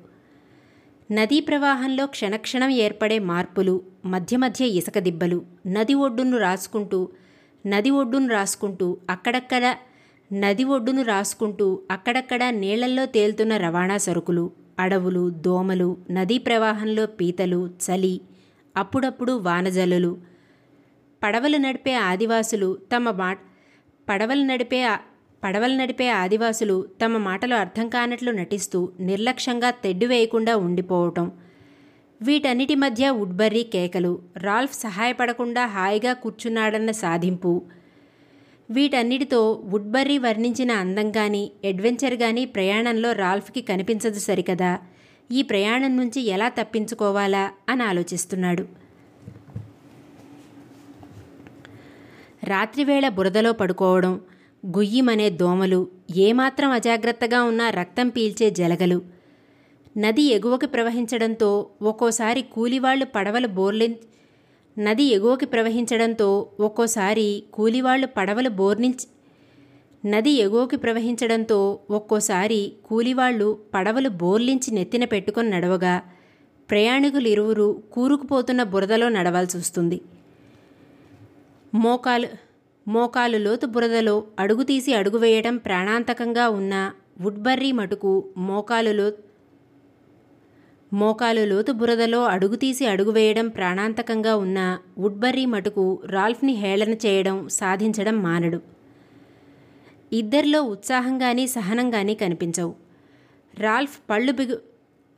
నదీ 1.12 1.40
ప్రవాహంలో 1.40 2.06
క్షణక్షణం 2.06 2.70
ఏర్పడే 2.70 3.20
మార్పులు 3.20 3.82
మధ్య 4.06 4.38
మధ్య 4.38 4.66
ఇసుక 4.66 5.00
దిబ్బలు 5.00 5.42
నది 5.68 5.94
ఒడ్డును 5.94 6.38
రాసుకుంటూ 6.38 7.10
నది 7.68 7.90
ఒడ్డును 7.90 8.28
రాసుకుంటూ 8.28 8.98
అక్కడక్కడ 9.10 9.76
నది 10.34 10.64
ఒడ్డును 10.64 11.02
రాసుకుంటూ 11.02 11.82
అక్కడక్కడ 11.92 12.44
నీళ్ళల్లో 12.44 13.06
తేలుతున్న 13.06 13.58
రవాణా 13.58 13.98
సరుకులు 13.98 14.52
అడవులు 14.80 15.30
దోమలు 15.30 15.98
నదీ 16.12 16.38
ప్రవాహంలో 16.38 17.06
పీతలు 17.06 17.70
చలి 17.86 18.22
అప్పుడప్పుడు 18.78 19.32
వానజల్లులు. 19.32 20.18
పడవలు 21.24 21.58
నడిపే 21.58 21.94
ఆదివాసులు 21.94 22.78
తమ 22.96 23.12
మాట 23.12 23.40
పడవలు 24.10 24.44
నడిపే 24.44 24.90
పడవలు 25.44 25.74
నడిపే 25.74 26.10
ఆదివాసులు 26.10 26.86
తమ 27.06 27.18
మాటలు 27.18 27.56
అర్థం 27.56 27.90
కానట్లు 27.90 28.32
నటిస్తూ 28.32 28.92
నిర్లక్ష్యంగా 29.00 29.70
తెడ్డు 29.70 30.06
వేయకుండా 30.06 30.56
ఉండిపోవటం. 30.56 31.32
వీటన్నిటి 32.22 32.76
మధ్య 32.76 33.10
ఉడ్బర్రీ 33.10 33.64
కేకలు. 33.64 34.20
రాల్ఫ్ 34.38 34.74
సహాయపడకుండా 34.74 35.66
హాయిగా 35.66 36.14
కూర్చున్నాడన్న 36.14 36.92
సాధింపు. 36.92 37.62
వీటన్నిటితో 38.72 39.62
వుడ్బర్రీ 39.66 40.18
వర్ణించిన 40.18 40.72
అందం 40.72 41.12
కానీ 41.12 41.52
అడ్వెంచర్ 41.68 42.16
కానీ 42.16 42.46
ప్రయాణంలో 42.46 43.12
రాల్ఫ్కి 43.12 43.62
కనిపించదు 43.62 44.20
సరికదా? 44.20 44.80
ఈ 45.32 45.42
ప్రయాణం 45.42 45.98
నుంచి 45.98 46.22
ఎలా 46.22 46.50
తప్పించుకోవాలా? 46.50 47.52
అని 47.70 47.84
ఆలోచిస్తున్నాడు. 47.84 48.68
రాత్రివేళ 52.44 53.10
బురదలో 53.10 53.52
పడుకోవడం 53.52 54.22
గుయ్యిమనే 54.66 55.30
దోమలు 55.30 55.88
ఏమాత్రం 56.16 56.72
అజాగ్రత్తగా 56.72 57.44
ఉన్నా 57.44 57.70
రక్తం 57.70 58.10
పీల్చే 58.10 58.50
జలగలు. 58.50 59.02
నది 59.98 60.22
ఎగువకి 60.22 60.66
ప్రవహించడంతో 60.66 61.70
ఒక్కోసారి 61.82 62.42
కూలివాళ్ళు 62.42 63.06
పడవలు 63.06 63.48
బోర్లి 63.48 63.98
నది 64.78 65.04
ఎగువకి 65.04 65.46
ప్రవహించడంతో 65.46 66.48
ఒక్కోసారి 66.60 67.44
కూలివాళ్ళు 67.54 68.08
పడవలు 68.08 68.50
బోర్నించి 68.50 69.08
నది 70.06 70.32
ఎగువకి 70.32 70.76
ప్రవహించడంతో 70.76 71.80
ఒక్కోసారి 71.90 72.72
కూలివాళ్ళు 72.86 73.60
పడవలు 73.74 74.10
బోర్లించి 74.10 74.74
నెత్తిన 74.74 75.06
పెట్టుకొని 75.06 75.50
నడవగా 75.50 76.02
ప్రయాణికులు 76.72 77.28
ఇరువురు 77.28 77.82
కూరుకుపోతున్న 77.94 78.64
బురదలో 78.64 79.10
నడవాల్సి 79.10 79.58
వస్తుంది. 79.58 80.02
మోకాలు 81.76 82.28
మోకాలు 82.88 83.38
లోతు 83.38 83.66
బురదలో 83.66 84.24
అడుగు 84.40 84.64
తీసి 84.64 84.94
అడుగు 84.94 85.18
వేయడం 85.18 85.58
ప్రాణాంతకంగా 85.58 86.50
ఉన్న 86.50 86.92
వుడ్బర్రీ 87.22 87.72
మటుకు 87.72 88.24
మోకాలులో 88.38 89.14
మోకాలు 90.94 91.46
లోతు 91.46 91.72
బురదలో 91.72 92.26
అడుగుతీసి 92.26 92.86
అడుగువేయడం 92.86 92.92
అడుగు 92.96 93.12
వేయడం 93.12 93.48
ప్రాణాంతకంగా 93.48 94.36
ఉన్న 94.36 94.80
వుడ్బర్రీ 94.98 95.46
మటుకు 95.46 96.02
రాల్ఫ్ని 96.06 96.54
హేళన 96.54 96.94
చేయడం 97.06 97.50
సాధించడం 97.50 98.24
మానడు. 98.24 98.62
ఇద్దరిలో 100.12 100.62
ఉత్సాహంగాని 100.64 101.48
సహనంగాని 101.48 102.16
కనిపించవు. 102.16 102.76
రాల్ఫ్ 103.60 104.00
పళ్ళు 104.10 104.32
బిగు 104.32 104.58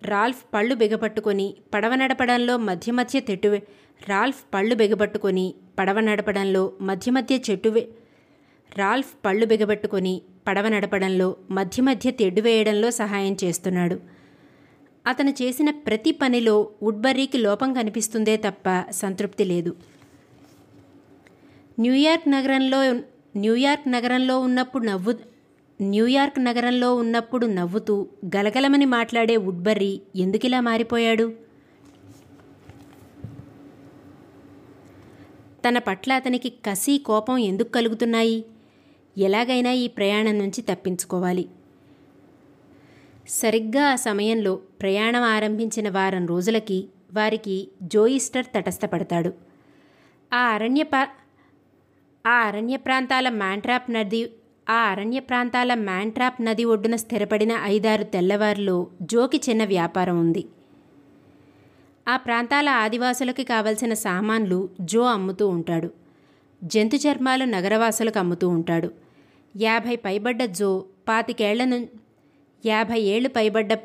రాల్ఫ్ 0.03 0.43
పళ్ళు 0.53 0.75
బిగపట్టుకొని 0.75 1.53
పడవ 1.73 1.95
నడపడంలో 1.95 2.57
మధ్య 2.57 2.91
మధ్య 2.91 3.19
తెట్టు 3.19 3.61
రాల్ఫ్ 4.07 4.43
పళ్ళు 4.53 4.75
బిగపట్టుకొని 4.75 5.53
పడవ 5.79 5.99
నడపడంలో 5.99 6.73
మధ్య 6.81 7.11
మధ్య 7.11 7.35
చెట్టు 7.49 7.69
రాల్ఫ్ 8.77 9.13
పళ్ళు 9.25 9.45
బిగబట్టుకొని 9.45 10.21
పడవ 10.47 10.67
నడపడంలో 10.67 11.35
మధ్య 11.51 11.81
మధ్య 11.81 12.11
తెడ్డు 12.11 12.41
వేయడంలో 12.41 12.91
సహాయం 12.91 13.37
చేస్తున్నాడు. 13.43 14.14
అతను 15.07 15.29
చేసిన 15.29 15.69
ప్రతి 15.71 16.11
పనిలో 16.11 16.69
ఉడ్బర్రీకి 16.83 17.37
లోపం 17.37 17.73
కనిపిస్తుందే 17.73 18.37
తప్ప 18.37 18.91
సంతృప్తి 18.91 19.43
లేదు. 19.43 19.75
న్యూయార్క్ 21.79 22.31
నగరంలో 22.31 22.93
న్యూయార్క్ 23.37 23.91
నగరంలో 23.91 24.39
ఉన్నప్పుడు 24.39 24.83
నవ్వు 24.83 25.13
న్యూయార్క్ 25.81 26.39
నగరంలో 26.39 26.95
ఉన్నప్పుడు 26.95 27.47
నవ్వుతూ 27.47 28.07
గలగలమని 28.35 28.85
మాట్లాడే 28.85 29.37
వుడ్బర్రీ 29.37 30.01
ఎందుకిలా 30.15 30.61
మారిపోయాడు? 30.61 31.33
తన 35.67 35.77
పట్ల 35.77 36.13
అతనికి 36.13 36.49
కసి 36.49 36.97
కోపం 36.97 37.37
ఎందుకు 37.37 37.69
కలుగుతున్నాయి? 37.69 38.45
ఎలాగైనా 39.17 39.71
ఈ 39.71 39.87
ప్రయాణం 39.87 40.37
నుంచి 40.37 40.61
తప్పించుకోవాలి. 40.61 41.45
సరిగ్గా 43.27 43.85
ఆ 43.85 43.95
సమయంలో 43.95 44.55
ప్రయాణం 44.55 45.21
ఆరంభించిన 45.21 45.89
వారం 45.89 46.27
రోజులకి 46.27 46.87
వారికి 47.13 47.67
జోయిస్టర్ 47.81 48.45
తటస్థపడతాడు. 48.45 49.33
ఆ 50.33 50.37
అరణ్య 50.37 50.85
ఆ 52.27 52.41
అరణ్య 52.41 52.77
ప్రాంతాల 52.77 53.29
మ్యాంట్రాప్ 53.29 53.91
నది 53.91 54.31
ఆ 54.69 54.73
అరణ్య 54.73 55.19
ప్రాంతాల 55.19 55.73
మ్యాంట్రాప్ 55.73 56.41
నది 56.41 56.63
ఒడ్డున 56.63 56.95
స్థిరపడిన 56.95 57.59
ఐదారు 57.63 58.03
తెల్లవారులో 58.03 58.87
జోకి 59.01 59.41
చిన్న 59.49 59.65
వ్యాపారం 59.65 60.19
ఉంది. 60.19 60.45
ఆ 62.07 62.17
ప్రాంతాల 62.17 62.69
ఆదివాసులకి 62.69 63.43
కావలసిన 63.43 63.93
సామాన్లు 63.93 64.69
జో 64.81 65.01
అమ్ముతూ 65.01 65.47
ఉంటాడు. 65.47 65.89
జంతు 66.63 66.95
చర్మాలు 66.95 67.45
నగరవాసులకు 67.45 68.19
అమ్ముతూ 68.19 68.49
ఉంటాడు. 68.49 68.91
యాభై 69.57 69.95
పైబడ్డ 69.95 70.45
జో 70.45 70.85
పాతికేళ్ళ 71.07 71.63
యాభై 72.65 73.01
ఏళ్ళు 73.01 73.29
పైబడ్డ 73.29 73.79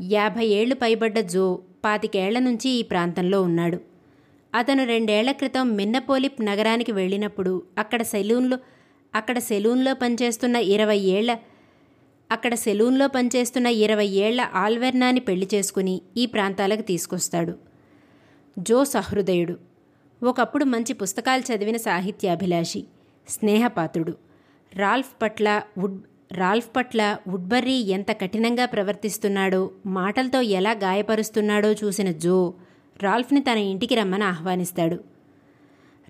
యాభై 0.00 0.46
ఏళ్ళు 0.46 0.74
పైబడ్డ 0.74 1.20
జో 1.20 1.62
పాతికేళ్ళ 1.84 2.38
నుంచి 2.38 2.70
ఈ 2.70 2.82
ప్రాంతంలో 2.82 3.42
ఉన్నాడు. 3.42 3.80
అతను 4.54 4.84
రెండేళ్ళ 4.84 5.32
క్రితం 5.32 5.76
మిన్నపోలిప్ 5.76 6.44
నగరానికి 6.44 6.92
వెళ్ళినప్పుడు 6.92 7.62
అక్కడ 7.78 8.02
సెలూన్లో 8.02 8.58
అక్కడ 9.14 9.38
సెలూన్లో 9.38 9.94
పనిచేస్తున్న 9.94 10.56
ఇరవై 10.56 10.98
ఏళ్ళ 10.98 11.38
అక్కడ 12.30 12.54
సెలూన్లో 12.54 13.08
పనిచేస్తున్న 13.08 13.66
ఇరవై 13.66 14.06
ఏళ్ళ 14.06 14.40
ఆల్వెర్నాని 14.54 15.20
పెళ్ళి 15.20 15.48
చేసుకుని 15.54 16.02
ఈ 16.16 16.26
ప్రాంతాలకు 16.26 16.82
తీసుకొస్తాడు. 16.82 17.54
జో 18.58 18.84
సహృదయుడు. 18.84 19.56
ఒకప్పుడు 20.22 20.64
మంచి 20.64 20.92
పుస్తకాలు 20.92 21.42
చదివిన 21.42 21.76
సాహిత్యాభిలాషి 21.76 22.84
స్నేహపాత్రుడు. 23.28 24.25
రాల్ఫ్ 24.74 25.22
పట్ల 25.22 25.62
వుడ్ 25.78 26.02
రాల్ఫ్ 26.32 26.68
పట్ల 26.76 27.16
వుడ్బర్రీ 27.28 27.72
ఎంత 27.72 28.10
కఠినంగా 28.10 28.64
ప్రవర్తిస్తున్నాడో 28.64 29.70
మాటలతో 29.86 30.40
ఎలా 30.40 30.70
గాయపరుస్తున్నాడో 30.70 31.72
చూసిన 31.72 32.10
జో 32.12 32.54
రాల్ఫ్ని 33.02 33.40
తన 33.40 33.58
ఇంటికి 33.58 33.94
రమ్మని 33.94 34.24
ఆహ్వానిస్తాడు. 34.24 35.00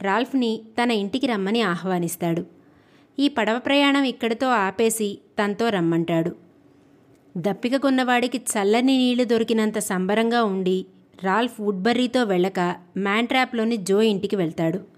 రాల్ఫ్ని 0.03 0.61
తన 0.83 0.91
ఇంటికి 0.91 1.27
రమ్మని 1.27 1.63
ఆహ్వానిస్తాడు. 1.63 2.47
ఈ 3.19 3.29
పడవ 3.29 3.59
ప్రయాణం 3.59 4.03
ఇక్కడితో 4.03 4.49
ఆపేసి 4.49 5.19
తనతో 5.39 5.69
రమ్మంటాడు. 5.69 6.37
దప్పిక 7.37 7.77
కొన్నవాడికి 7.77 8.39
చల్లని 8.39 8.97
నీళ్ళు 8.97 9.25
దొరికినంత 9.25 9.79
సంబరంగా 9.79 10.45
ఉండి 10.45 10.87
రాల్ఫ్ 11.25 11.61
వుడ్బర్రీతో 11.61 12.25
వెళ్ళక 12.25 12.77
మ్యాంట్రాప్లోని 12.97 13.77
జో 13.77 14.03
ఇంటికి 14.03 14.37
వెళ్తాడు. 14.37 14.96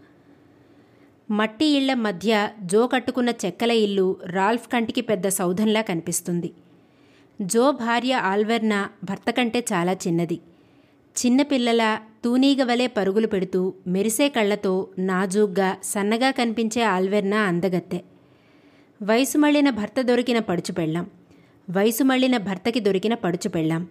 మట్టి 1.30 1.64
ఇళ్ళ 1.64 1.94
మధ్య 1.94 2.48
జో 2.62 2.86
కట్టుకున్న 2.86 3.28
చెక్కల 3.28 3.70
ఇల్లు 3.70 4.16
రాల్ఫ్ 4.26 4.68
కంటికి 4.68 5.00
పెద్ద 5.00 5.28
సౌధంలా 5.28 5.82
కనిపిస్తుంది. 5.82 6.52
జో 7.42 7.70
భార్య 7.70 8.14
ఆల్వెర్నా 8.14 8.88
భర్త 9.04 9.30
కంటే 9.30 9.64
చాలా 9.72 9.92
చిన్నది. 9.92 10.40
చిన్నపిల్లల 11.26 11.98
తూనీగ 12.24 12.62
వలె 12.62 12.86
పరుగులు 12.86 13.26
పెడుతూ 13.26 13.74
మెరిసే 13.86 14.28
కళ్ళతో 14.28 14.88
నాజూగ్గా 14.98 15.76
సన్నగా 15.84 16.30
కనిపించే 16.30 16.82
ఆల్వెర్నా 16.82 17.40
అందగత్తె. 17.40 18.00
వయసు 19.02 19.38
మళ్ళిన 19.38 19.70
భర్త 19.70 20.00
దొరికిన 20.00 20.38
పడుచు 20.38 20.72
పెళ్ళాం. 20.72 21.10
వయసు 21.70 22.04
మళ్ళిన 22.04 22.36
భర్తకి 22.36 22.80
దొరికిన 22.80 23.14
పడుచు 23.14 23.48
పెళ్ళాం. 23.48 23.88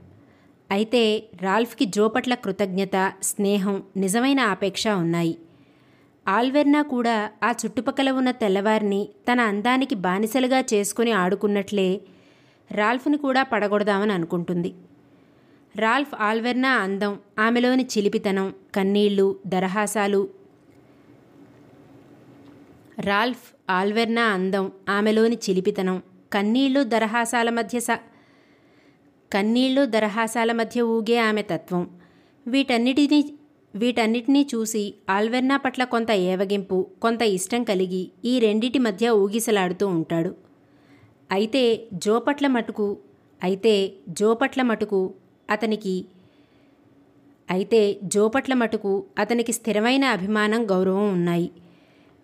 అయితే 0.71 1.23
రాల్ఫ్కి 1.41 1.85
జో 1.85 2.07
పట్ల 2.07 2.33
కృతజ్ఞత 2.33 3.13
స్నేహం 3.23 3.83
నిజమైన 3.97 4.39
ఆపేక్ష 4.39 4.87
ఉన్నాయి. 4.87 5.37
ఆల్వెర్నా 6.27 6.81
కూడా 6.81 7.29
ఆ 7.43 7.49
చుట్టుపక్కల 7.51 8.09
ఉన్న 8.11 8.31
తెల్లవారిని 8.31 9.09
తన 9.31 9.41
అందానికి 9.41 9.95
బానిసలుగా 9.95 10.59
చేసుకుని 10.73 11.11
ఆడుకున్నట్లే 11.11 12.01
రాల్ఫ్ని 12.71 13.17
కూడా 13.17 13.43
పడగొడదామని 13.43 14.11
అనుకుంటుంది. 14.11 14.75
రాల్ఫ్ 15.75 16.15
ఆల్వెర్నా 16.15 16.69
అందం 16.69 17.19
ఆమెలోని 17.39 17.83
చిలిపితనం 17.97 18.53
కన్నీళ్ళు 18.75 19.39
దరహాసాలు. 19.47 20.21
రాల్ఫ్ 22.99 23.47
ఆల్వెర్నా 23.69 24.21
అందం 24.21 24.71
ఆమెలోని 24.89 25.37
చిలిపితనం 25.49 26.03
కన్నీళ్ళు 26.33 26.83
దరహాసాల 26.83 27.49
మధ్య 27.49 27.79
స 27.79 27.87
కన్నీళ్ళు 29.33 29.85
దరహాసాల 29.85 30.51
మధ్య 30.51 30.81
ఊగే 30.81 31.17
ఆమె 31.17 31.41
తత్వం. 31.41 31.83
వీటన్నిటినీ 32.47 33.19
వీటన్నిటినీ 33.73 34.41
చూసి 34.53 34.83
ఆల్వెర్నా 35.09 35.57
పట్ల 35.57 35.83
కొంత 35.93 36.11
ఏవగింపు 36.31 36.77
కొంత 37.01 37.21
ఇష్టం 37.37 37.63
కలిగి 37.63 38.03
ఈ 38.25 38.33
రెండిటి 38.39 38.79
మధ్య 38.79 39.09
ఊగిసలాడుతూ 39.23 39.87
ఉంటాడు. 39.87 40.31
అయితే 41.31 41.63
జో 42.05 42.15
పట్ల 42.27 42.47
మటుకు 42.47 42.87
అయితే 43.41 43.73
జో 44.19 44.29
పట్ల 44.41 44.61
మటుకు 44.61 45.01
అతనికి 45.49 45.95
అయితే 47.49 47.81
జో 48.13 48.23
పట్ల 48.27 48.53
మటుకు 48.53 48.93
అతనికి 49.17 49.51
స్థిరమైన 49.51 50.05
అభిమానం 50.15 50.61
గౌరవం 50.71 51.07
ఉన్నాయి. 51.17 51.47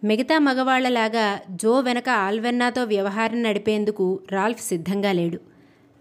మిగతా 0.04 0.38
మగవాళ్ళలాగా 0.40 1.28
జో 1.62 1.74
వెనక 1.80 2.10
ఆల్వెన్నాతో 2.28 2.82
వ్యవహారం 2.84 3.40
నడిపేందుకు 3.44 4.08
రాల్ఫ్ 4.32 4.64
సిద్ధంగా 4.70 5.12
లేడు. 5.12 5.40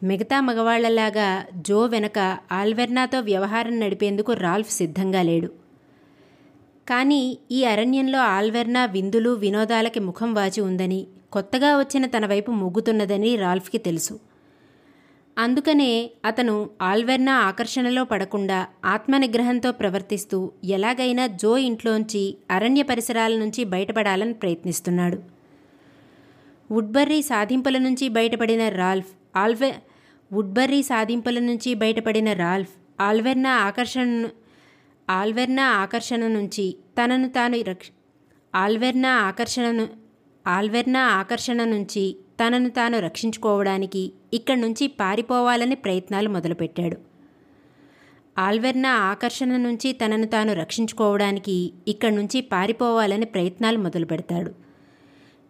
మిగతా 0.02 0.40
మగవాళ్ళలాగా 0.40 1.44
జో 1.56 1.86
వెనక 1.86 2.38
ఆల్వెర్నాతో 2.52 3.20
వ్యవహారం 3.20 3.80
నడిపేందుకు 3.80 4.32
రాల్ఫ్ 4.32 4.70
సిద్ధంగా 4.70 5.22
లేడు. 5.22 5.50
కానీ 6.88 7.38
ఈ 7.50 7.64
అరణ్యంలో 7.64 8.18
ఆల్వెర్నా 8.18 8.84
విందులు 8.84 9.30
వినోదాలకి 9.30 10.00
ముఖం 10.00 10.34
వాచి 10.34 10.60
ఉందని 10.60 11.06
కొత్తగా 11.32 11.78
వచ్చిన 11.78 12.06
తన 12.06 12.26
వైపు 12.26 12.50
మొగ్గుతున్నదని 12.50 13.36
రాల్ఫ్కి 13.36 13.78
తెలుసు. 13.78 14.20
అందుకనే 15.38 16.10
అతను 16.24 16.70
ఆల్వెర్నా 16.82 17.34
ఆకర్షణలో 17.34 18.04
పడకుండా 18.04 18.66
ఆత్మనిగ్రహంతో 18.84 19.72
ప్రవర్తిస్తూ 19.72 20.52
ఎలాగైనా 20.64 21.26
జో 21.26 21.58
ఇంట్లోంచి 21.58 22.36
అరణ్య 22.50 22.82
పరిసరాల 22.82 23.36
నుంచి 23.36 23.64
బయటపడాలని 23.64 24.32
ప్రయత్నిస్తున్నాడు. 24.32 25.18
వుడ్బర్రీ 26.70 27.22
సాధింపుల 27.22 27.78
నుంచి 27.78 28.08
బయటపడిన 28.08 28.68
రాల్ఫ్ 28.68 29.38
ఆల్వె 29.38 29.72
వుడ్బర్రీ 30.32 30.82
సాధింపుల 30.82 31.38
నుంచి 31.38 31.74
బయటపడిన 31.74 32.32
రాల్ఫ్ 32.32 32.70
ఆల్వెర్నా 33.00 33.50
ఆకర్షణను 33.50 34.30
ఆల్వెర్నా 35.10 35.64
ఆకర్షణ 35.70 36.26
నుంచి 36.26 36.76
తనను 36.98 37.28
తాను 37.28 37.62
రక్ష 37.62 37.88
ఆల్వెర్నా 38.54 39.18
ఆకర్షణను 39.18 39.88
ఆల్వెర్నా 40.46 41.08
ఆకర్షణ 41.08 41.64
నుంచి 41.64 42.16
తనను 42.40 42.70
తాను 42.70 42.98
రక్షించుకోవడానికి 42.98 44.12
ఇక్కడి 44.32 44.60
నుంచి 44.60 44.86
పారిపోవాలని 44.86 45.74
ప్రయత్నాలు 45.74 46.28
మొదలుపెట్టాడు. 46.28 46.96
ఆల్వెర్నా 48.38 48.92
ఆకర్షణ 48.94 49.56
నుంచి 49.56 49.92
తనను 49.92 50.26
తాను 50.26 50.52
రక్షించుకోవడానికి 50.52 51.72
ఇక్కడి 51.88 52.14
నుంచి 52.14 52.40
పారిపోవాలని 52.40 53.26
ప్రయత్నాలు 53.26 53.78
మొదలు 53.78 54.06
పెడతాడు 54.06 54.54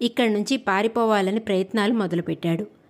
ఇక్కడి 0.00 0.32
నుంచి 0.32 0.56
పారిపోవాలని 0.56 1.40
ప్రయత్నాలు 1.40 1.92
మొదలుపెట్టాడు. 1.92 2.81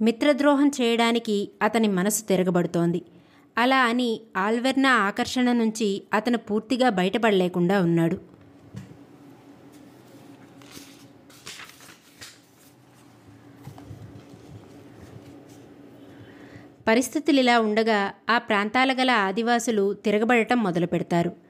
మిత్రద్రోహం 0.00 0.68
చేయడానికి 0.68 1.50
అతని 1.62 1.88
మనసు 1.88 2.24
తిరగబడుతోంది. 2.24 3.02
అలా 3.58 3.78
అని 3.78 4.20
ఆల్వెర్నా 4.36 4.90
ఆకర్షణ 4.90 5.52
నుంచి 5.52 6.02
అతను 6.14 6.38
పూర్తిగా 6.38 6.90
బయటపడలేకుండా 6.90 7.80
ఉన్నాడు. 7.80 8.36
పరిస్థితులు 16.88 17.40
ఇలా 17.40 17.60
ఉండగా 17.60 18.12
ఆ 18.30 18.38
ప్రాంతాల 18.38 18.92
గల 18.92 19.10
ఆదివాసులు 19.10 19.94
తిరగబడటం 19.94 20.62
మొదలు 20.62 20.86
పెడతారు 20.86 21.45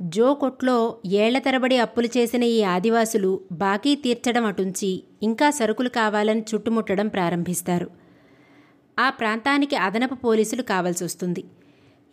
జో 0.00 0.34
కొట్లో 0.34 0.96
ఏళ్ళ 1.06 1.38
తరబడి 1.38 1.76
అప్పులు 1.76 2.08
చేసిన 2.16 2.42
ఈ 2.42 2.62
ఆదివాసులు 2.62 3.40
బాకీ 3.52 3.94
తీర్చడం 3.94 4.44
అటుంచి 4.44 5.02
ఇంకా 5.22 5.50
సరుకులు 5.50 5.88
కావాలని 5.88 6.40
చుట్టుముట్టడం 6.40 7.08
ప్రారంభిస్తారు. 7.08 7.90
ఆ 8.98 9.10
ప్రాంతానికి 9.10 9.76
అదనపు 9.76 10.14
పోలీసులు 10.14 10.62
కావాల్సి 10.62 11.04
వస్తుంది. 11.04 11.44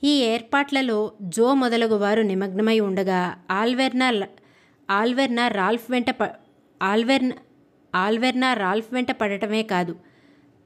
ఈ 0.03 0.21
ఏర్పాట్లలో 0.21 1.11
జో 1.21 1.53
మొదలగు 1.53 1.95
వారు 1.95 2.21
నిమగ్నమై 2.21 2.79
ఉండగా 2.79 3.35
ఆల్వెర్నా 3.51 4.27
ఆల్వెర్నా 4.89 5.47
రాల్ఫ్ 5.47 5.91
వెంట 5.91 6.09
ప 6.09 6.23
ఆల్వెర్న 6.81 7.31
ఆల్వెర్నా 7.95 8.53
రాల్ఫ్ 8.53 8.93
వెంట 8.93 9.11
పడటమే 9.11 9.63
కాదు. 9.63 9.95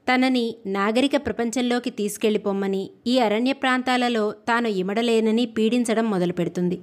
తనని 0.08 0.54
నాగరిక 0.66 1.16
ప్రపంచంలోకి 1.16 1.90
తీసుకెళ్ళిపోమ్మని 1.90 2.90
ఈ 3.06 3.18
అరణ్య 3.18 3.52
ప్రాంతాలలో 3.52 4.32
తాను 4.32 4.68
ఇమడలేనని 4.68 5.46
పీడించడం 5.46 6.10
మొదలుపెడుతుంది. 6.10 6.78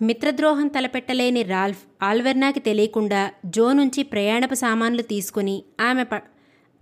మిత్రద్రోహం 0.00 0.68
తలపెట్టలేని 0.68 1.42
రాల్ఫ్ 1.42 1.80
ఆల్వెర్నాకి 2.02 2.60
తెలియకుండా 2.60 3.30
జో 3.46 3.72
నుంచి 3.72 4.02
ప్రయాణపు 4.02 4.54
సామాన్లు 4.54 5.02
తీసుకుని 5.02 5.62
ఆమె 5.80 6.02
ప 6.02 6.14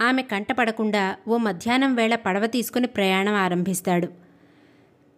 ఆమె 0.00 0.22
కంటపడకుండా 0.22 1.16
ఓ 1.28 1.36
మధ్యాహ్నం 1.36 1.94
వేళ 1.94 2.14
పడవ 2.14 2.46
తీసుకుని 2.46 2.86
ప్రయాణం 2.86 3.34
ఆరంభిస్తాడు. 3.34 4.08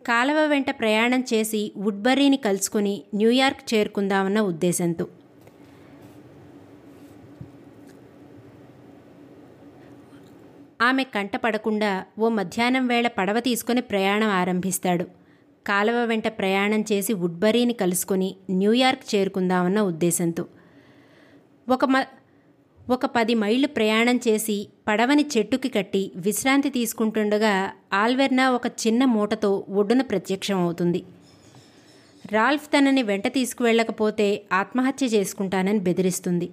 కాలవ 0.07 0.47
వెంట 0.47 0.71
ప్రయాణం 0.71 1.25
చేసి 1.35 1.73
వుడ్బరీని 1.77 2.37
కలుసుకుని 2.37 3.03
న్యూయార్క్ 3.15 3.75
చేరుకుందామన్న 3.75 4.41
ఉద్దేశంతో. 4.41 5.07
ఆమె 10.83 11.05
కంటపడకుండా 11.05 12.05
ఓ 12.19 12.29
మధ్యాహ్నం 12.29 12.87
వేళ 12.87 13.09
పడవ 13.09 13.41
తీసుకుని 13.41 13.81
ప్రయాణం 13.81 14.29
ఆరంభిస్తాడు. 14.29 15.20
కాలువ 15.67 16.05
వెంట 16.05 16.29
ప్రయాణం 16.29 16.85
చేసి 16.93 17.15
వుడ్బరీని 17.15 17.73
కలుసుకొని 17.73 18.37
న్యూయార్క్ 18.51 19.15
చేరుకుందామన్న 19.15 19.81
ఉద్దేశంతో. 19.81 20.45
ఒక 21.69 21.85
మ 21.85 22.05
ఒక 22.91 23.07
పది 23.07 23.35
మైళ్ళు 23.35 23.69
ప్రయాణం 23.69 24.21
చేసి 24.29 24.69
పడవని 24.89 25.27
చెట్టుకి 25.37 25.69
కట్టి 25.69 26.13
విశ్రాంతి 26.17 26.71
తీసుకుంటుండగా 26.71 27.73
ఆల్వెర్నా 27.93 28.51
ఒక 28.51 28.67
చిన్న 28.67 29.05
మూటతో 29.05 29.67
ఒడ్డున 29.69 30.03
ప్రత్యక్షమవుతుంది. 30.03 31.03
రాల్ఫ్ 32.33 32.67
తనని 32.67 33.03
వెంట 33.03 33.27
తీసుకువెళ్ళకపోతే 33.29 34.43
ఆత్మహత్య 34.53 35.07
చేసుకుంటానని 35.07 35.79
బెదిరిస్తుంది. 35.79 36.49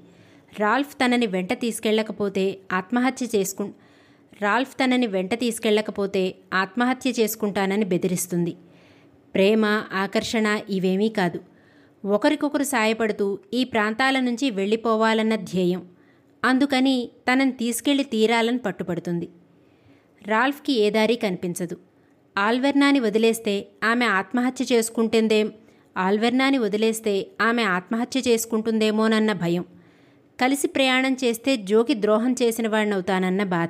రాల్ఫ్ 0.60 0.96
తనని 0.96 1.28
వెంట 1.28 1.54
తీసుకెళ్ళకపోతే 1.54 2.58
ఆత్మహత్య 2.72 3.28
చేసుకు 3.36 3.74
రాల్ఫ్ 4.42 4.74
తనని 4.74 5.08
వెంట 5.08 5.34
తీసుకెళ్ళకపోతే 5.34 6.36
ఆత్మహత్య 6.54 7.14
చేసుకుంటానని 7.20 7.86
బెదిరిస్తుంది. 7.86 8.56
ప్రేమ 9.36 9.66
ఆకర్షణ 9.94 10.60
ఇవేమీ 10.70 11.10
కాదు. 11.10 11.40
ఒకరికొకరు 12.06 12.64
సాయపడుతూ 12.64 13.40
ఈ 13.54 13.64
ప్రాంతాల 13.64 14.20
నుంచి 14.20 14.50
వెళ్ళిపోవాలన్న 14.50 15.36
ధ్యేయం. 15.36 15.86
అందుకని 16.46 17.10
తనని 17.28 17.52
తీసుకెళ్ళి 17.52 18.04
తీరాలని 18.04 18.58
పట్టుపడుతుంది 18.58 19.30
రాల్ఫ్కి 20.28 20.74
ఏ 20.74 20.90
దారి 20.90 21.16
కనిపించదు. 21.16 21.78
ఆల్వెర్నాని 22.38 23.00
వదిలేస్తే 23.00 23.68
ఆమె 23.84 24.06
ఆత్మహత్య 24.06 24.66
చేసుకుంటుందేం? 24.72 25.54
ఆల్వెర్నాని 25.98 26.58
వదిలేస్తే 26.58 27.28
ఆమె 27.42 27.64
ఆత్మహత్య 27.64 28.20
చేసుకుంటుందేమోనన్న 28.28 29.34
భయం. 29.34 29.66
కలిసి 30.42 30.68
ప్రయాణం 30.68 31.14
చేస్తే 31.24 31.56
జోకి 31.56 31.94
ద్రోహం 31.94 32.36
చేసిన 32.42 32.68
వాడినవుతానన్న 32.68 33.44
బాధ. 33.44 33.70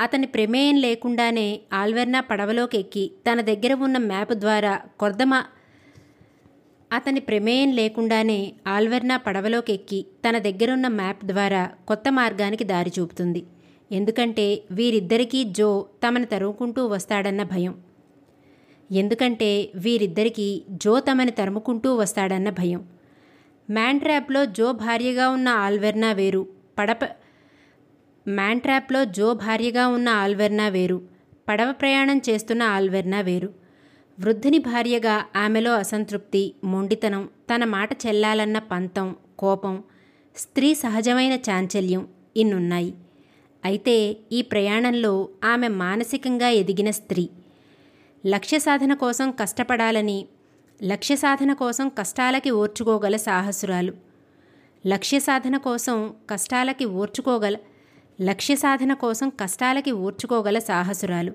అతని 0.00 0.26
ప్రమేయం 0.26 0.76
లేకుండానే 0.76 1.60
ఆల్వెర్నా 1.72 2.20
పడవలోకి 2.20 2.78
ఎక్కి 2.78 3.10
తన 3.30 3.40
దగ్గర 3.40 3.74
ఉన్న 3.74 3.98
మ్యాప్ 3.98 4.34
ద్వారా 4.34 4.80
కొర్దమ 5.00 5.34
అతని 6.92 7.20
ప్రమేయం 7.20 7.72
లేకుండానే 7.72 8.52
ఆల్వెర్నా 8.66 9.16
పడవలోకి 9.16 9.72
ఎక్కి 9.72 10.06
తన 10.28 10.38
దగ్గరున్న 10.38 10.88
మ్యాప్ 10.88 11.24
ద్వారా 11.24 11.70
కొత్త 11.88 12.08
మార్గానికి 12.08 12.64
దారి 12.64 12.92
చూపుతుంది. 12.98 13.42
ఎందుకంటే 13.92 14.62
వీరిద్దరికీ 14.70 15.44
జో 15.44 15.86
తమను 16.06 16.26
తరుముకుంటూ 16.26 16.86
వస్తాడన్న 16.86 17.42
భయం. 17.42 17.74
ఎందుకంటే 18.92 19.70
వీరిద్దరికీ 19.74 20.62
జో 20.70 21.00
తమని 21.00 21.30
తరుముకుంటూ 21.30 21.94
వస్తాడన్న 21.96 22.50
భయం. 22.50 22.84
మ్యాంట్రాప్లో 23.70 24.44
జో 24.44 24.72
భార్యగా 24.72 25.28
ఉన్న 25.28 25.48
ఆల్వెర్నా 25.48 26.12
వేరు. 26.12 26.46
పడప 26.78 26.98
మ్యాంట్రాప్లో 28.28 29.04
జో 29.04 29.34
భార్యగా 29.34 29.88
ఉన్న 29.88 30.08
ఆల్వెర్నా 30.08 30.68
వేరు. 30.68 31.02
పడవ 31.48 31.72
ప్రయాణం 31.72 32.20
చేస్తున్న 32.30 32.62
ఆల్వెర్నా 32.62 33.20
వేరు. 33.20 33.52
వృద్ధుని 34.20 34.58
భార్యగా 34.58 35.24
ఆమెలో 35.36 35.74
అసంతృప్తి 35.74 36.54
మొండితనం 36.64 37.28
తన 37.54 37.64
మాట 37.64 38.06
చెల్లాలన్న 38.06 38.58
పంతం 38.58 39.16
కోపం 39.38 39.82
స్త్రీ 40.36 40.74
సహజమైన 40.74 41.32
చాంచల్యం 41.32 42.08
ఇన్నున్నాయి. 42.36 42.94
అయితే 43.64 44.16
ఈ 44.32 44.42
ప్రయాణంలో 44.42 45.28
ఆమె 45.44 45.68
మానసికంగా 45.68 46.48
ఎదిగిన 46.48 46.90
స్త్రీ. 46.90 47.28
లక్ష్య 48.26 48.58
సాధన 48.58 48.94
కోసం 48.94 49.30
కష్టపడాలని 49.30 50.26
లక్ష్య 50.82 51.16
సాధన 51.16 51.52
కోసం 51.52 51.88
కష్టాలకి 51.88 52.50
ఓర్చుకోగల 52.50 53.16
సాహసురాలు. 53.16 53.92
లక్ష్య 54.86 55.18
సాధన 55.18 55.56
కోసం 55.56 56.14
కష్టాలకి 56.30 56.84
ఓర్చుకోగల 56.84 57.56
లక్ష్య 58.18 58.56
సాధన 58.56 58.94
కోసం 58.94 59.28
కష్టాలకి 59.28 59.92
ఓర్చుకోగల 59.92 60.58
సాహసురాలు. 60.58 61.32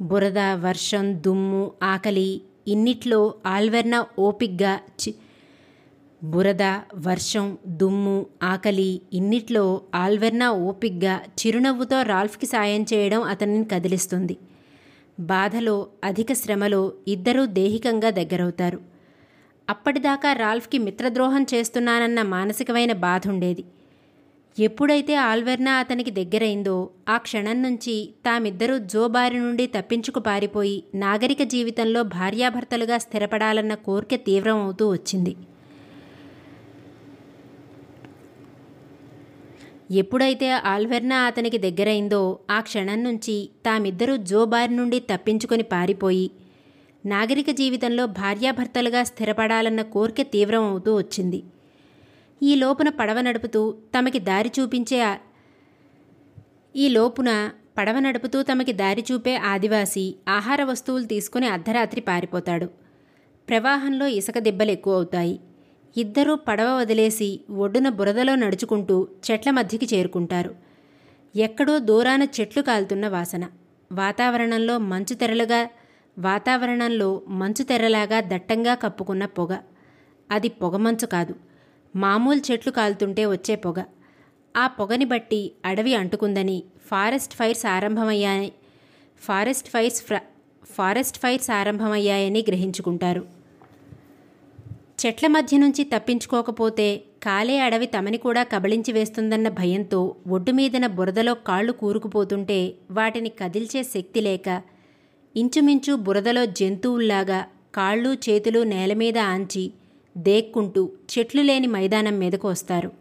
బురద 0.00 0.38
వర్షం 0.38 1.22
దుమ్ము 1.22 1.72
ఆకలి 1.82 2.40
ఇన్నిట్లో 2.68 3.34
ఆల్వెర్నా 3.46 4.06
ఓపిగ్గా 4.18 4.80
చి 5.00 5.14
బురద 6.24 6.62
వర్షం 6.94 7.58
దుమ్ము 7.66 8.26
ఆకలి 8.42 9.00
ఇన్నిట్లో 9.12 9.64
ఆల్వెర్నా 9.94 10.50
ఓపిగ్గా 10.50 11.20
చిరునవ్వుతో 11.40 12.02
రాల్ఫ్కి 12.02 12.46
సాయం 12.46 12.82
చేయడం 12.82 13.22
అతనిని 13.22 13.64
కదిలిస్తుంది. 13.64 14.36
బాధలో 15.20 15.86
అధిక 16.04 16.32
శ్రమలో 16.32 16.92
ఇద్దరూ 17.08 17.46
దేహికంగా 17.46 18.10
దగ్గరవుతారు. 18.10 18.80
అప్పటిదాకా 19.68 20.32
రాల్ఫ్కి 20.32 20.78
మిత్రద్రోహం 20.78 21.46
చేస్తున్నానన్న 21.54 22.22
మానసికమైన 22.22 22.92
బాధ 22.92 23.28
ఉండేది 23.28 23.64
ఎప్పుడైతే 24.56 25.14
ఆల్వెర్నా 25.22 25.72
అతనికి 25.78 26.10
దగ్గరైందో 26.10 26.76
ఆ 27.08 27.16
క్షణం 27.18 27.62
నుంచి 27.62 27.94
తామిద్దరూ 28.26 28.78
జో 28.92 29.02
బారి 29.06 29.38
నుండి 29.38 29.66
తప్పించుకు 29.74 30.20
పారిపోయి 30.20 30.76
నాగరిక 30.94 31.42
జీవితంలో 31.54 32.02
భార్యాభర్తలుగా 32.14 32.98
స్థిరపడాలన్న 32.98 33.74
కోరిక 33.86 34.14
తీవ్రమవుతూ 34.28 34.86
వచ్చింది. 34.92 35.32
ఎప్పుడైతే 39.92 40.48
ఆల్వెర్నా 40.72 41.18
అతనికి 41.26 41.58
దగ్గరైందో 41.58 42.22
ఆ 42.50 42.60
క్షణం 42.60 43.02
నుంచి 43.02 43.36
తామిద్దరూ 43.66 44.16
జో 44.30 44.40
బారి 44.44 44.74
నుండి 44.76 45.00
తప్పించుకొని 45.10 45.66
పారిపోయి 45.74 46.26
నాగరిక 47.04 47.50
జీవితంలో 47.50 48.06
భార్యాభర్తలుగా 48.20 49.02
స్థిరపడాలన్న 49.02 49.82
కోరిక 49.82 50.22
తీవ్రమవుతూ 50.32 50.92
వచ్చింది. 50.96 51.40
ఈ 52.42 52.54
లోపున 52.54 52.88
పడవ 52.88 53.20
నడుపుతూ 53.20 53.74
తమకి 53.98 54.18
దారి 54.18 54.52
చూపించే 54.60 55.18
ఈ 56.76 56.88
లోపున 56.88 57.50
పడవ 57.78 57.98
నడుపుతూ 57.98 58.42
తమకి 58.42 58.72
దారి 58.72 59.04
చూపే 59.12 59.36
ఆదివాసి 59.36 60.16
ఆహార 60.28 60.64
వస్తువులు 60.64 61.04
తీసుకుని 61.04 61.46
అర్ధరాత్రి 61.46 62.00
పారిపోతాడు. 62.00 62.66
ప్రవాహంలో 63.48 64.06
ఇసుక 64.06 64.38
దెబ్బలు 64.38 64.70
ఎక్కువ 64.70 64.94
అవుతాయి 64.94 65.40
ఇద్దరూ 65.96 66.34
పడవ 66.34 66.76
వదిలేసి 66.76 67.40
ఒడ్డున 67.50 67.88
బురదలో 67.88 68.34
నడుచుకుంటూ 68.34 69.08
చెట్ల 69.30 69.50
మధ్యకి 69.50 69.96
చేరుకుంటారు. 69.96 70.54
ఎక్కడో 71.36 71.78
దూరాన 71.78 72.22
చెట్లు 72.22 72.62
కాలుతున్న 72.62 73.08
వాసన. 73.08 73.48
వాతావరణంలో 73.92 74.78
మంచు 74.78 75.14
తెరలుగా 75.14 75.68
వాతావరణంలో 76.18 77.22
మంచు 77.28 77.64
తెరలాగా 77.64 78.20
దట్టంగా 78.20 78.74
కప్పుకున్న 78.74 79.26
పొగ. 79.26 79.56
అది 80.30 80.48
పొగమంచు 80.48 81.06
కాదు. 81.06 81.45
మామూలు 81.96 82.52
చెట్లు 82.52 82.72
కాలుతుంటే 82.72 83.26
వచ్చే 83.26 83.54
పొగ. 83.56 83.78
ఆ 84.56 84.66
పొగని 84.66 85.04
బట్టి 85.04 85.52
అడవి 85.64 85.94
అంటుకుందని 85.94 86.62
ఫారెస్ట్ 86.86 87.34
ఫైర్స్ 87.34 87.66
ఆరంభమయ్యాయి. 87.66 88.52
ఫారెస్ట్ 89.22 89.68
ఫైర్స్ 89.68 90.02
ఫ్ర 90.02 90.20
ఫారెస్ట్ 90.74 91.18
ఫైర్స్ 91.18 91.50
ఆరంభమయ్యాయని 91.50 92.44
గ్రహించుకుంటారు. 92.48 93.22
చెట్ల 95.00 95.26
మధ్య 95.26 95.58
నుంచి 95.58 95.84
తప్పించుకోకపోతే 95.84 97.02
కాలే 97.22 97.58
అడవి 97.58 97.86
తమని 97.86 98.18
కూడా 98.18 98.42
కబళించి 98.42 98.92
వేస్తుందన్న 98.92 99.48
భయంతో 99.48 100.16
ఒడ్డు 100.26 100.52
మీదన 100.52 100.86
బురదలో 100.86 101.34
కాళ్ళు 101.34 101.72
కూరుకుపోతుంటే 101.72 102.74
వాటిని 102.90 103.28
కదిల్చే 103.28 103.82
శక్తి 103.82 104.20
లేక 104.20 104.62
ఇంచుమించు 105.36 105.94
బురదలో 105.96 106.46
జంతువుల్లాగా 106.46 107.46
కాళ్ళు 107.74 108.12
చేతులు 108.28 108.60
నేల 108.64 108.94
మీద 108.94 109.18
ఆంచి 109.18 109.64
దేక్కుంటూ 110.16 110.90
చెట్లు 111.18 111.42
లేని 111.42 111.66
మైదానం 111.66 112.18
మీదకు 112.18 112.48
వస్తారు. 112.48 112.92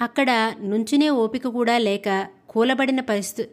అక్కడ 0.00 0.54
నుంచునే 0.60 1.10
ఓపిక 1.10 1.48
కూడా 1.48 1.78
లేక 1.78 2.28
కూలబడిన 2.48 3.00
పరిస్థితి 3.00 3.50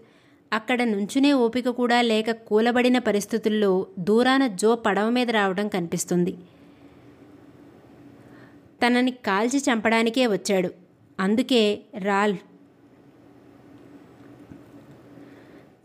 అక్కడ 0.53 0.83
నుంచునే 0.83 1.33
ఓపిక 1.33 1.69
కూడా 1.69 2.01
లేక 2.01 2.31
కూలబడిన 2.31 2.99
పరిస్థితుల్లో 2.99 3.87
దూరాన 3.99 4.47
జో 4.47 4.75
పడవ 4.75 5.09
మీద 5.09 5.29
రావడం 5.29 5.67
కనిపిస్తుంది. 5.67 6.37
తనని 8.87 9.11
కాల్చి 9.11 9.59
చంపడానికే 9.59 10.27
వచ్చాడు. 10.27 10.69
అందుకే 11.19 11.79
రాల్. 11.97 12.35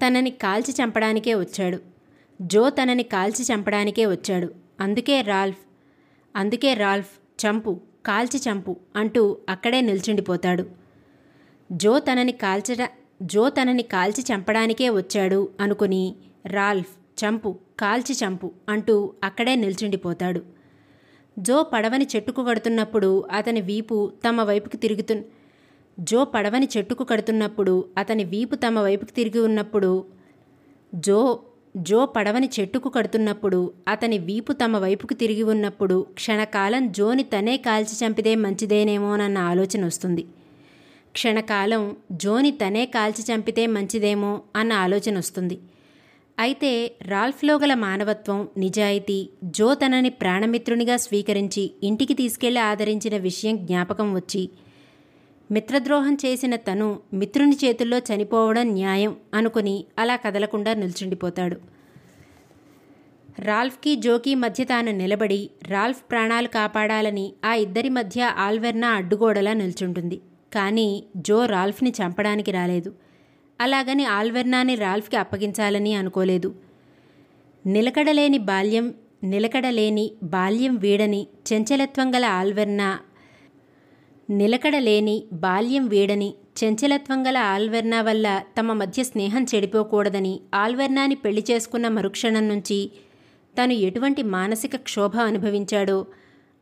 తనని 0.07 0.31
కాల్చి 0.31 0.75
చంపడానికే 0.85 1.35
వచ్చాడు. 1.35 1.79
జో 2.43 2.71
తనని 2.71 3.03
కాల్చి 3.03 3.45
చంపడానికే 3.55 4.07
వచ్చాడు. 4.07 4.55
అందుకే 4.81 5.23
రాల్ఫ్. 5.23 5.64
అందుకే 6.37 6.75
రాల్ఫ్ 6.75 7.11
చంపు 7.47 7.81
కాల్చి 8.07 8.39
చంపు 8.39 8.77
అంటూ 8.97 9.37
అక్కడే 9.49 9.81
నిల్చుండిపోతాడు. 9.81 10.65
జో 11.73 11.99
తనని 11.99 12.33
కాల్చడ 12.33 12.89
జో 13.23 13.49
తనని 13.49 13.83
కాల్చి 13.83 14.35
చంపడానికే 14.35 14.91
వచ్చాడు 14.91 15.49
అనుకుని 15.61 16.17
రాల్ఫ్ 16.47 16.93
చంపు 17.25 17.59
కాల్చి 17.81 18.15
చంపు 18.15 18.53
అంటూ 18.69 19.15
అక్కడే 19.25 19.55
నిల్చుండిపోతాడు. 19.55 20.43
జో 21.39 21.63
పడవని 21.63 22.07
చెట్టుకు 22.17 22.45
కడుతున్నప్పుడు 22.45 23.25
అతని 23.33 23.61
వీపు 23.61 24.13
తమ 24.29 24.43
వైపుకి 24.43 24.77
తిరుగుతు 24.77 25.15
జో 26.01 26.25
పడవని 26.25 26.69
చెట్టుకు 26.77 27.05
కడుతున్నప్పుడు 27.05 27.85
అతని 27.99 28.25
వీపు 28.25 28.55
తమ 28.55 28.79
వైపుకి 28.79 29.13
తిరిగి 29.13 29.39
ఉన్నప్పుడు 29.39 30.05
జో 30.95 31.41
జో 31.77 32.07
పడవని 32.07 32.51
చెట్టుకు 32.61 32.89
కడుతున్నప్పుడు 32.89 33.73
అతని 33.89 34.19
వీపు 34.19 34.53
తమ 34.53 34.79
వైపుకు 34.79 35.15
తిరిగి 35.15 35.43
ఉన్నప్పుడు 35.43 36.07
క్షణకాలం 36.15 36.93
జోని 36.93 37.23
తనే 37.23 37.57
కాల్చి 37.57 38.07
చంపితే 38.07 38.35
మంచిదేనేమోనన్న 38.35 39.39
ఆలోచన 39.39 39.85
వస్తుంది. 39.85 40.25
క్షణకాలం 41.13 41.97
జోని 42.13 42.51
తనే 42.51 42.87
కాల్చి 42.87 43.35
చంపితే 43.35 43.67
మంచిదేమో 43.67 44.43
అన్న 44.57 44.73
ఆలోచన 44.73 45.19
వస్తుంది. 45.19 45.59
అయితే 46.39 46.93
రాల్ఫ్లో 47.03 47.59
గల 47.59 47.75
మానవత్వం 47.75 48.49
నిజాయితీ 48.57 49.29
జో 49.45 49.75
తనని 49.75 50.11
ప్రాణమిత్రునిగా 50.11 50.97
స్వీకరించి 50.97 51.71
ఇంటికి 51.83 52.15
తీసుకెళ్ళి 52.15 52.61
ఆదరించిన 52.61 53.17
విషయం 53.17 53.57
జ్ఞాపకం 53.57 54.15
వచ్చి 54.15 54.51
మిత్రద్రోహం 55.51 56.15
చేసిన 56.15 56.57
తను 56.57 57.01
మిత్రుని 57.13 57.57
చేతుల్లో 57.65 57.99
చనిపోవడం 57.99 58.67
న్యాయం 58.67 59.17
అనుకుని 59.35 59.85
అలా 59.99 60.17
కదలకుండా 60.17 60.75
నిల్చుండిపోతాడు. 60.75 61.57
రాల్ఫ్కి 63.39 63.97
జోకి 63.97 64.35
మధ్య 64.35 64.65
తాను 64.65 64.91
నిలబడి 64.91 65.51
రాల్ఫ్ 65.69 66.11
ప్రాణాలు 66.11 66.49
కాపాడాలని 66.49 67.33
ఆ 67.45 67.55
ఇద్దరి 67.55 67.89
మధ్య 67.89 68.33
ఆల్వెర్నా 68.37 68.89
అడ్డుగోడలా 68.89 69.53
నిల్చుంటుంది. 69.53 70.21
కానీ 70.55 71.05
జో 71.17 71.45
రాల్ఫ్ని 71.45 71.91
చంపడానికి 71.91 72.51
రాలేదు. 72.51 72.95
అలాగని 73.61 74.05
ఆల్వెర్నాని 74.05 74.75
రాల్ఫ్కి 74.75 75.17
అప్పగించాలని 75.17 75.95
అనుకోలేదు. 75.95 76.55
నిలకడలేని 77.67 78.39
బాల్యం 78.39 78.95
నిలకడలేని 79.25 80.11
బాల్యం 80.23 80.77
వీడని 80.77 81.27
చెంచలత్వం 81.53 82.15
గల 82.15 82.25
ఆల్వెర్నా 82.25 82.99
నిలకడలేని 84.31 85.25
బాల్యం 85.33 85.89
వీడని 85.89 86.35
చెంచలత్వం 86.65 87.27
గల 87.27 87.37
ఆల్వెర్నా 87.37 88.03
వల్ల 88.03 88.43
తమ 88.61 88.73
మధ్య 88.73 89.05
స్నేహం 89.05 89.47
చెడిపోకూడదని 89.55 90.41
ఆల్వెర్నాని 90.55 91.15
పెళ్ళి 91.15 91.45
చేసుకున్న 91.51 91.89
మరుక్షణం 91.89 92.49
నుంచి 92.49 92.91
తను 93.59 93.73
ఎటువంటి 93.73 94.23
మానసిక 94.23 94.77
క్షోభ 94.77 95.17
అనుభవించాడో 95.17 96.07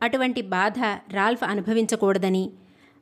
అటువంటి 0.01 0.41
బాధ 0.41 0.73
రాల్ఫ్ 1.11 1.43
అనుభవించకూడదని 1.43 2.51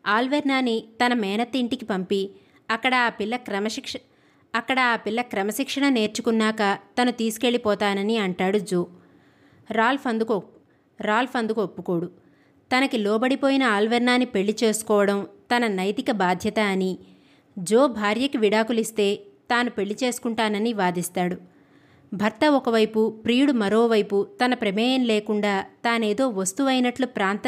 ఆల్వెర్నాని 0.08 0.84
తన 1.06 1.14
మేనత్త 1.14 1.56
ఇంటికి 1.56 1.86
పంపి 1.86 2.32
అక్కడ 2.72 2.96
ఆ 2.96 3.10
పిల్ల 3.10 3.36
క్రమశిక్ష 3.36 3.94
అక్కడ 4.56 4.80
ఆ 4.80 4.96
పిల్ల 4.96 5.22
క్రమశిక్షణ 5.22 5.90
నేర్చుకున్నాక 5.90 6.78
తను 7.02 7.12
తీసుకెళ్ళిపోతానని 7.12 8.18
అంటాడు 8.18 8.58
జో. 8.58 8.88
రాల్ఫ్ 9.72 10.08
అందుకో 10.08 10.44
రాల్ఫ్ 11.02 11.38
అందుకు 11.38 11.62
ఒప్పుకోడు. 11.62 12.21
తనకి 12.72 12.98
లోబడిపోయిన 12.98 13.64
ఆల్వెర్నాని 13.78 14.26
పెళ్ళి 14.26 14.56
చేసుకోవడం 14.64 15.28
తన 15.52 15.68
నైతిక 15.68 16.12
బాధ్యత 16.24 16.60
అని. 16.74 16.92
జో 17.60 17.88
భార్యకి 17.88 18.38
విడాకులిస్తే 18.38 19.08
తాను 19.52 19.70
పెళ్ళి 19.70 19.96
చేసుకుంటానని 20.04 20.74
వాదిస్తాడు. 20.74 21.38
భర్త 22.14 22.46
ఒకవైపు 22.46 23.02
ప్రియుడు 23.26 23.52
మరోవైపు 23.52 24.18
తన 24.42 24.54
ప్రమేయం 24.54 25.04
లేకుండా 25.04 25.66
తానేదో 25.86 26.26
వస్తువైనట్లు 26.30 27.08
ప్రాంత 27.08 27.46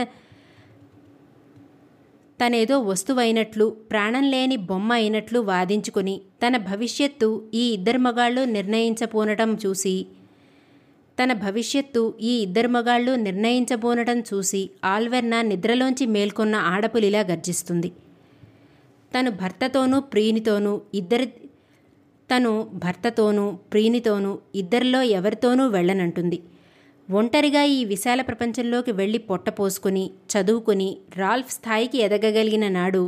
తనేదో 2.39 2.79
వస్తువైనట్లు 2.79 3.65
ప్రాణం 3.91 4.25
లేని 4.31 4.55
బొమ్మ 4.69 4.93
అయినట్లు 4.93 5.39
వాదించుకుని 5.39 6.21
తన 6.43 6.57
భవిష్యత్తు 6.69 7.29
ఈ 7.53 7.63
ఇద్దరు 7.73 7.97
మగాళ్ళు 7.97 8.41
నిర్ణయించబోనటం 8.45 9.51
చూసి 9.65 9.93
తన 11.19 11.33
భవిష్యత్తు 11.33 12.13
ఈ 12.21 12.31
ఇద్దరు 12.39 12.67
మగాళ్ళు 12.67 13.11
నిర్ణయించబోనడం 13.11 14.19
చూసి 14.19 14.69
ఆల్వెర్నా 14.83 15.41
నిద్రలోంచి 15.41 16.05
మేల్కొన్న 16.05 16.55
ఆడపులిలా 16.55 17.21
గర్జిస్తుంది. 17.21 17.91
తను 19.15 19.31
భర్తతోనూ 19.31 19.99
ప్రీనితోనూ 19.99 20.81
ఇద్దరి 20.93 21.27
తను 22.29 22.71
భర్తతోనూ 22.73 23.45
ప్రీనితోనూ 23.71 24.39
ఇద్దరిలో 24.55 25.01
ఎవరితోనూ 25.01 25.67
వెళ్ళనంటుంది. 25.67 26.39
ఒంటరిగా 27.11 27.63
ఈ 27.63 27.85
విశాల 27.85 28.21
ప్రపంచంలోకి 28.21 28.91
వెళ్ళి 28.91 29.17
పొట్టపోసుకుని 29.17 30.11
చదువుకుని 30.31 30.97
రాల్ఫ్ 31.17 31.51
స్థాయికి 31.51 31.97
ఎదగగలిగిన 31.97 32.67
నాడు 32.67 33.03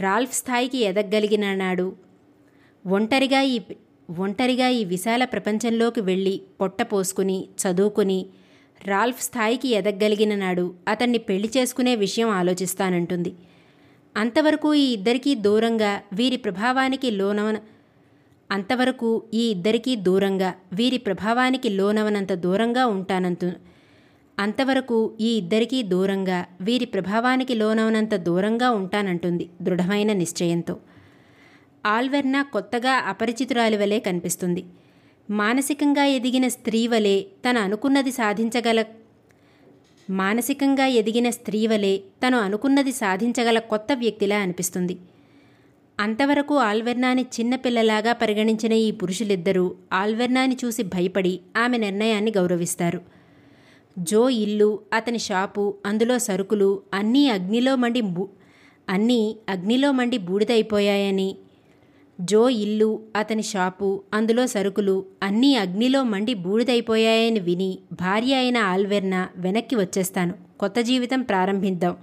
రాల్ఫ్ 0.00 0.34
స్థాయికి 0.34 0.78
ఎదగగలిగిన 0.78 1.54
నాడు 1.54 1.86
ఒంటరిగా 2.86 3.42
ఈ 3.42 3.60
ఒంటరిగా 4.08 4.68
ఈ 4.68 4.84
విశాల 4.84 5.24
ప్రపంచంలోకి 5.24 6.00
వెళ్ళి 6.00 6.40
పొట్టపోసుకుని 6.60 7.44
చదువుకుని 7.62 8.26
రాల్ఫ్ 8.88 9.22
స్థాయికి 9.22 9.68
ఎదగగలిగిన 9.68 10.34
నాడు 10.34 10.74
అతన్ని 10.88 11.18
పెళ్ళి 11.18 11.48
చేసుకునే 11.56 11.94
విషయం 11.94 12.28
ఆలోచిస్తానంటుంది. 12.30 13.34
అంతవరకు 14.16 14.74
ఈ 14.74 14.92
ఇద్దరికీ 14.92 15.34
దూరంగా 15.34 16.02
వీరి 16.12 16.36
ప్రభావానికి 16.36 17.10
లోనవన 17.10 17.58
అంతవరకు 18.50 19.22
ఈ 19.34 19.50
ఇద్దరికీ 19.50 19.96
దూరంగా 19.96 20.54
వీరి 20.72 20.98
ప్రభావానికి 21.06 21.68
లోనవనంత 21.68 22.32
దూరంగా 22.32 22.86
ఉంటానంతు 22.86 23.48
అంతవరకు 24.38 24.98
ఈ 25.20 25.36
ఇద్దరికీ 25.36 25.82
దూరంగా 25.82 26.46
వీరి 26.60 26.84
ప్రభావానికి 26.84 27.54
లోనవనంత 27.54 28.14
దూరంగా 28.14 28.70
ఉంటానంటుంది 28.70 29.50
దృఢమైన 29.62 30.12
నిశ్చయంతో. 30.12 30.74
ఆల్వెర్నా 31.86 32.42
కొత్తగా 32.42 32.92
అపరిచితురాలి 33.06 33.76
వలె 33.76 33.98
కనిపిస్తుంది. 33.98 34.64
మానసికంగా 35.30 36.04
ఎదిగిన 36.04 36.48
స్త్రీ 36.48 36.86
వలె 36.86 37.22
తను 37.22 37.60
అనుకున్నది 37.60 38.10
సాధించగల 38.10 38.84
మానసికంగా 40.10 40.86
ఎదిగిన 40.86 41.30
స్త్రీ 41.30 41.66
వలె 41.66 41.98
తను 42.22 42.38
అనుకున్నది 42.38 42.92
సాధించగల 42.92 43.58
కొత్త 43.58 43.92
వ్యక్తిలా 43.92 44.38
అనిపిస్తుంది. 44.38 44.96
అంతవరకు 46.00 46.54
ఆల్వెర్నాని 46.54 47.22
చిన్నపిల్లలాగా 47.22 48.12
పరిగణించిన 48.12 48.72
ఈ 48.72 48.90
పురుషులిద్దరూ 48.90 49.74
ఆల్వెర్నాని 49.92 50.56
చూసి 50.64 50.82
భయపడి 50.82 51.40
ఆమె 51.56 51.78
నిర్ణయాన్ని 51.78 52.32
గౌరవిస్తారు. 52.36 53.00
జో 53.98 54.28
ఇల్లు 54.28 54.80
అతని 54.92 55.18
షాపు 55.18 55.74
అందులో 55.86 56.18
సరుకులు 56.18 56.82
అన్నీ 56.94 57.28
అగ్నిలో 57.28 57.76
మండి 57.76 58.00
బూ 58.00 58.28
అన్నీ 58.88 59.36
అగ్నిలో 59.48 59.92
మండి 59.92 60.18
బూడిదైపోయాయని 60.18 61.36
జో 62.20 62.48
ఇల్లు 62.48 63.00
అతని 63.16 63.42
షాపు 63.42 64.02
అందులో 64.14 64.46
సరుకులు 64.46 65.04
అన్నీ 65.22 65.56
అగ్నిలో 65.56 66.02
మండి 66.02 66.34
బూడిదైపోయాయని 66.34 67.40
విని 67.40 67.78
భార్య 67.92 68.34
అయిన 68.34 68.56
ఆల్వెర్నా 68.56 69.28
వెనక్కి 69.36 69.76
వచ్చేస్తాను. 69.76 70.34
కొత్త 70.60 70.80
జీవితం 70.80 71.22
ప్రారంభిద్దాం. 71.22 71.96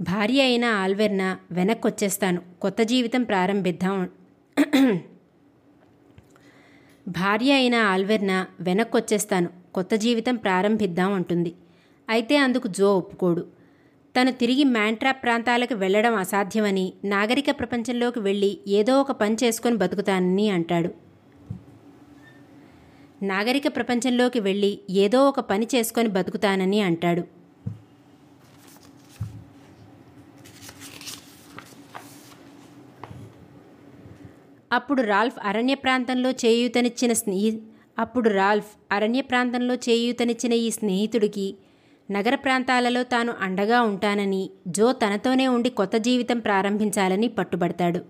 భార్య 0.00 0.42
అయిన 0.42 0.64
ఆల్వెర్న 0.64 1.36
వెనక్కొచ్చేస్తాను. 1.52 2.42
కొత్త 2.60 2.82
జీవితం 2.82 3.22
ప్రారంభిద్దాం. 3.22 4.08
భార్య 7.08 7.52
అయిన 7.52 7.74
ఆల్వెర్న 7.74 8.46
వెనక్కొచ్చేస్తాను. 8.60 9.48
కొత్త 9.74 9.94
జీవితం 9.94 10.36
ప్రారంభిద్దాం 10.36 11.12
అంటుంది. 11.12 11.54
అయితే 12.08 12.36
అందుకు 12.36 12.68
జో 12.68 12.98
ఒప్పుకోడు. 12.98 13.55
తను 14.16 14.30
తిరిగి 14.32 14.64
మ్యాంట్రా 14.64 15.12
ప్రాంతాలకు 15.12 15.74
వెళ్ళడం 15.74 16.14
అసాధ్యమని 16.14 16.92
నాగరిక 17.04 17.50
ప్రపంచంలోకి 17.50 18.20
వెళ్ళి 18.20 18.58
ఏదో 18.68 19.00
ఒక 19.00 19.12
పని 19.12 19.36
చేసుకొని 19.42 19.76
బతుకుతానని 19.76 20.46
అంటాడు. 20.50 20.90
నాగరిక 23.22 23.68
ప్రపంచంలోకి 23.76 24.40
వెళ్ళి 24.40 24.78
ఏదో 25.04 25.28
ఒక 25.28 25.40
పని 25.40 25.68
చేసుకొని 25.74 26.08
బతుకుతానని 26.08 26.80
అంటాడు. 26.80 27.24
అప్పుడు 34.72 35.02
రాల్ఫ్ 35.02 35.38
అరణ్య 35.44 35.74
ప్రాంతంలో 35.74 36.30
చేయూతనిచ్చిన 36.30 37.12
స్నేహి 37.12 37.52
అప్పుడు 37.98 38.28
రాల్ఫ్ 38.28 38.72
అరణ్య 38.92 39.20
ప్రాంతంలో 39.20 39.74
చేయూతనిచ్చిన 39.74 40.52
ఈ 40.52 40.70
స్నేహితుడికి 40.70 41.46
నగర 42.10 42.34
ప్రాంతాలలో 42.34 43.02
తాను 43.02 43.34
అండగా 43.40 43.82
ఉంటానని 43.82 44.50
జో 44.66 44.92
తనతోనే 44.92 45.48
ఉండి 45.48 45.70
కొత్త 45.70 45.96
జీవితం 45.96 46.38
ప్రారంభించాలని 46.38 47.28
పట్టుబడతాడు. 47.28 48.00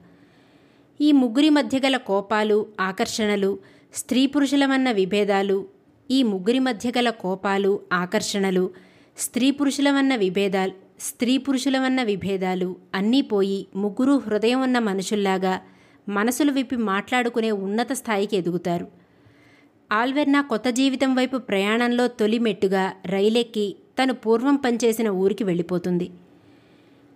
ఈ 1.01 1.13
ముగ్గురి 1.13 1.51
మధ్య 1.51 1.79
గల 1.79 1.97
కోపాలు 1.97 2.67
ఆకర్షణలు 2.81 3.59
స్త్రీ 3.95 4.27
పురుషులమన్న 4.27 4.91
విభేదాలు 4.91 5.67
ఈ 6.11 6.23
ముగ్గురి 6.23 6.59
మధ్య 6.59 6.93
గల 6.99 7.11
కోపాలు 7.11 7.81
ఆకర్షణలు 7.93 8.71
స్త్రీ 9.17 9.51
పురుషులమన్న 9.51 10.17
విభేదాలు 10.17 10.73
స్త్రీ 11.01 11.39
పురుషులమన్న 11.39 12.03
విభేదాలు 12.03 12.77
అన్నీ 12.95 13.21
పోయి 13.23 13.67
ముగ్గురు 13.77 14.23
హృదయం 14.27 14.63
ఉన్న 14.63 14.79
మనుషుల్లాగా 14.79 15.61
మనసులు 16.09 16.53
విప్పి 16.53 16.77
మాట్లాడుకునే 16.77 17.51
ఉన్నత 17.51 17.93
స్థాయికి 17.93 18.37
ఎదుగుతారు. 18.37 18.87
ఆల్వెర్నా 19.93 20.41
కొత్త 20.43 20.69
జీవితం 20.71 21.15
వైపు 21.15 21.37
ప్రయాణంలో 21.37 22.09
తొలి 22.09 22.39
మెట్టుగా 22.39 22.93
రైలెక్కి 23.07 23.77
తను 23.99 24.15
పూర్వం 24.15 24.57
పనిచేసిన 24.57 25.09
ఊరికి 25.09 25.45
వెళ్ళిపోతుంది. 25.45 26.11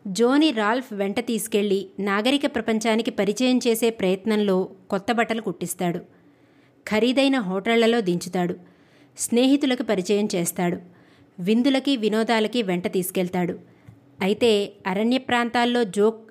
జోని 0.06 0.50
రాల్ఫ్ 0.50 0.92
వెంట 0.92 1.20
తీసుకెళ్ళి 1.20 1.86
నాగరిక 1.98 2.42
ప్రపంచానికి 2.46 3.10
పరిచయం 3.10 3.60
చేసే 3.66 3.90
ప్రయత్నంలో 3.90 4.68
కొత్త 4.90 5.12
బట్టలు 5.12 5.40
కుట్టిస్తాడు. 5.40 5.98
ఖరీదైన 6.88 7.38
హోటళ్ళలో 7.38 8.00
దించుతాడు. 8.00 8.56
స్నేహితులకు 9.18 9.82
పరిచయం 9.82 10.28
చేస్తాడు. 10.34 10.78
విందులకి 11.38 11.96
వినోదాలకి 11.96 12.62
వెంట 12.62 12.92
తీసుకెళ్తాడు. 12.92 13.58
అయితే 14.20 14.72
అరణ్య 14.86 15.18
ప్రాంతాల్లో 15.18 15.84
జోక్ 15.84 16.30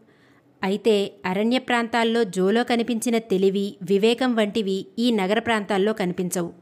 అయితే 0.63 1.12
అరణ్య 1.25 1.59
ప్రాంతాల్లో 1.59 2.23
జోలో 2.23 2.63
కనిపించిన 2.63 3.17
తెలివి 3.17 3.75
వివేకం 3.81 4.35
వంటివి 4.35 4.85
ఈ 4.99 5.12
నగర 5.12 5.39
ప్రాంతాల్లో 5.39 5.93
కనిపించవు. 5.93 6.53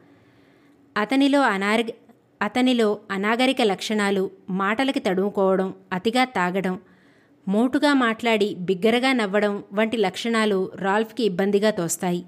అతనిలో 0.97 1.41
అనాగ 1.41 1.84
అతనిలో 2.41 3.00
అనాగరిక 3.12 3.62
లక్షణాలు 3.62 4.32
మాటలకి 4.50 5.00
తడుముకోవడం 5.00 5.73
అతిగా 5.93 6.23
తాగడం 6.23 6.80
మోటుగా 7.47 7.93
మాట్లాడి 7.93 8.56
బిగ్గరగా 8.60 9.13
నవ్వడం 9.13 9.63
వంటి 9.73 9.97
లక్షణాలు 9.97 10.71
రాల్ఫ్కి 10.76 11.23
ఇబ్బందిగా 11.23 11.71
తోస్తాయి. 11.71 12.26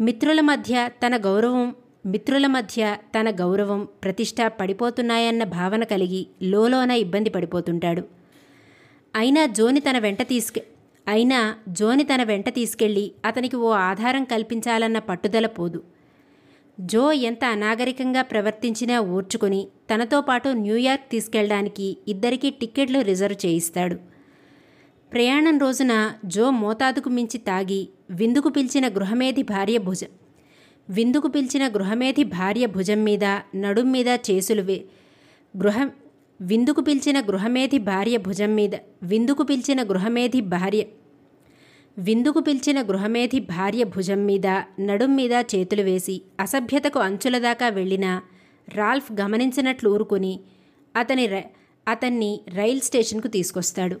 మిత్రుల 0.00 0.40
మధ్య 0.40 0.88
తన 1.06 1.16
గౌరవం 1.16 1.74
మిత్రుల 2.06 2.46
మధ్య 2.46 2.96
తన 3.20 3.30
గౌరవం 3.30 3.88
ప్రతిష్ట 4.04 4.36
పడిపోతున్నాయన్న 4.60 5.44
భావన 5.44 5.84
కలిగి 5.84 6.26
లోలోన 6.42 6.90
ఇబ్బంది 6.90 7.30
పడిపోతుంటాడు. 7.30 8.02
అయినా 9.16 9.46
జోని 9.46 9.80
తన 9.80 9.98
వెంట 9.98 10.22
తీసుకె 10.22 10.62
అయినా 11.08 11.54
జోని 11.68 12.04
తన 12.04 12.22
వెంట 12.22 12.48
తీసుకెళ్ళి 12.54 13.12
అతనికి 13.24 13.56
ఓ 13.56 13.70
ఆధారం 13.70 14.24
కల్పించాలన్న 14.24 14.98
పట్టుదల 14.98 15.46
పోదు. 15.46 15.82
జో 16.80 17.12
ఎంత 17.12 17.44
అనాగరికంగా 17.44 18.22
ప్రవర్తించినా 18.22 19.00
ఊర్చుకుని 19.00 19.68
తనతో 19.94 20.20
పాటు 20.20 20.48
న్యూయార్క్ 20.48 21.10
తీసుకెళ్ళడానికి 21.10 21.96
ఇద్దరికీ 22.08 22.50
టిక్కెట్లు 22.50 23.00
రిజర్వ్ 23.00 23.46
చేయిస్తాడు. 23.46 23.96
ప్రయాణం 25.12 25.58
రోజున 25.58 26.12
జో 26.24 26.50
మోతాదుకు 26.50 27.08
మించి 27.08 27.38
తాగి 27.38 27.88
విందుకు 28.10 28.48
పిలిచిన 28.48 28.88
గృహమేధి 28.88 29.42
భార్య 29.42 29.78
భుజం. 29.78 30.08
విందుకు 30.90 31.28
పిలిచిన 31.28 31.68
గృహమేధి 31.68 32.24
భార్య 32.24 32.66
భుజం 32.66 33.04
మీద 33.04 33.24
నడుం 33.56 33.92
మీద 33.92 34.08
చేసులు 34.08 34.62
వే 34.62 34.84
గృహ 35.58 35.90
విందుకు 36.40 36.80
పిలిచిన 36.80 37.20
గృహమేధి 37.20 37.78
భార్య 37.78 38.16
భుజం 38.16 38.54
మీద 38.54 38.74
విందుకు 39.02 39.42
పిలిచిన 39.42 39.82
గృహమేధి 39.82 40.40
భార్య 40.40 40.84
విందుకు 41.98 42.40
పిలిచిన 42.40 42.82
గృహమేధి 42.82 43.40
భార్య 43.40 43.84
భుజం 43.84 44.26
మీద 44.26 44.46
నడుం 44.80 45.16
మీద 45.16 45.32
చేతులు 45.32 45.82
వేసి 45.82 46.22
అసభ్యతకు 46.40 46.98
అంచుల 46.98 47.38
దాకా 47.38 47.68
వెళ్ళిన 47.68 48.20
రాల్ఫ్ 48.68 49.12
గమనించినట్లు 49.12 49.90
ఊరుకుని 49.90 50.40
అతని 50.96 51.26
అతన్ని 51.88 52.40
రైల్ 52.54 52.80
స్టేషన్కు 52.80 53.28
తీసుకొస్తాడు. 53.28 53.96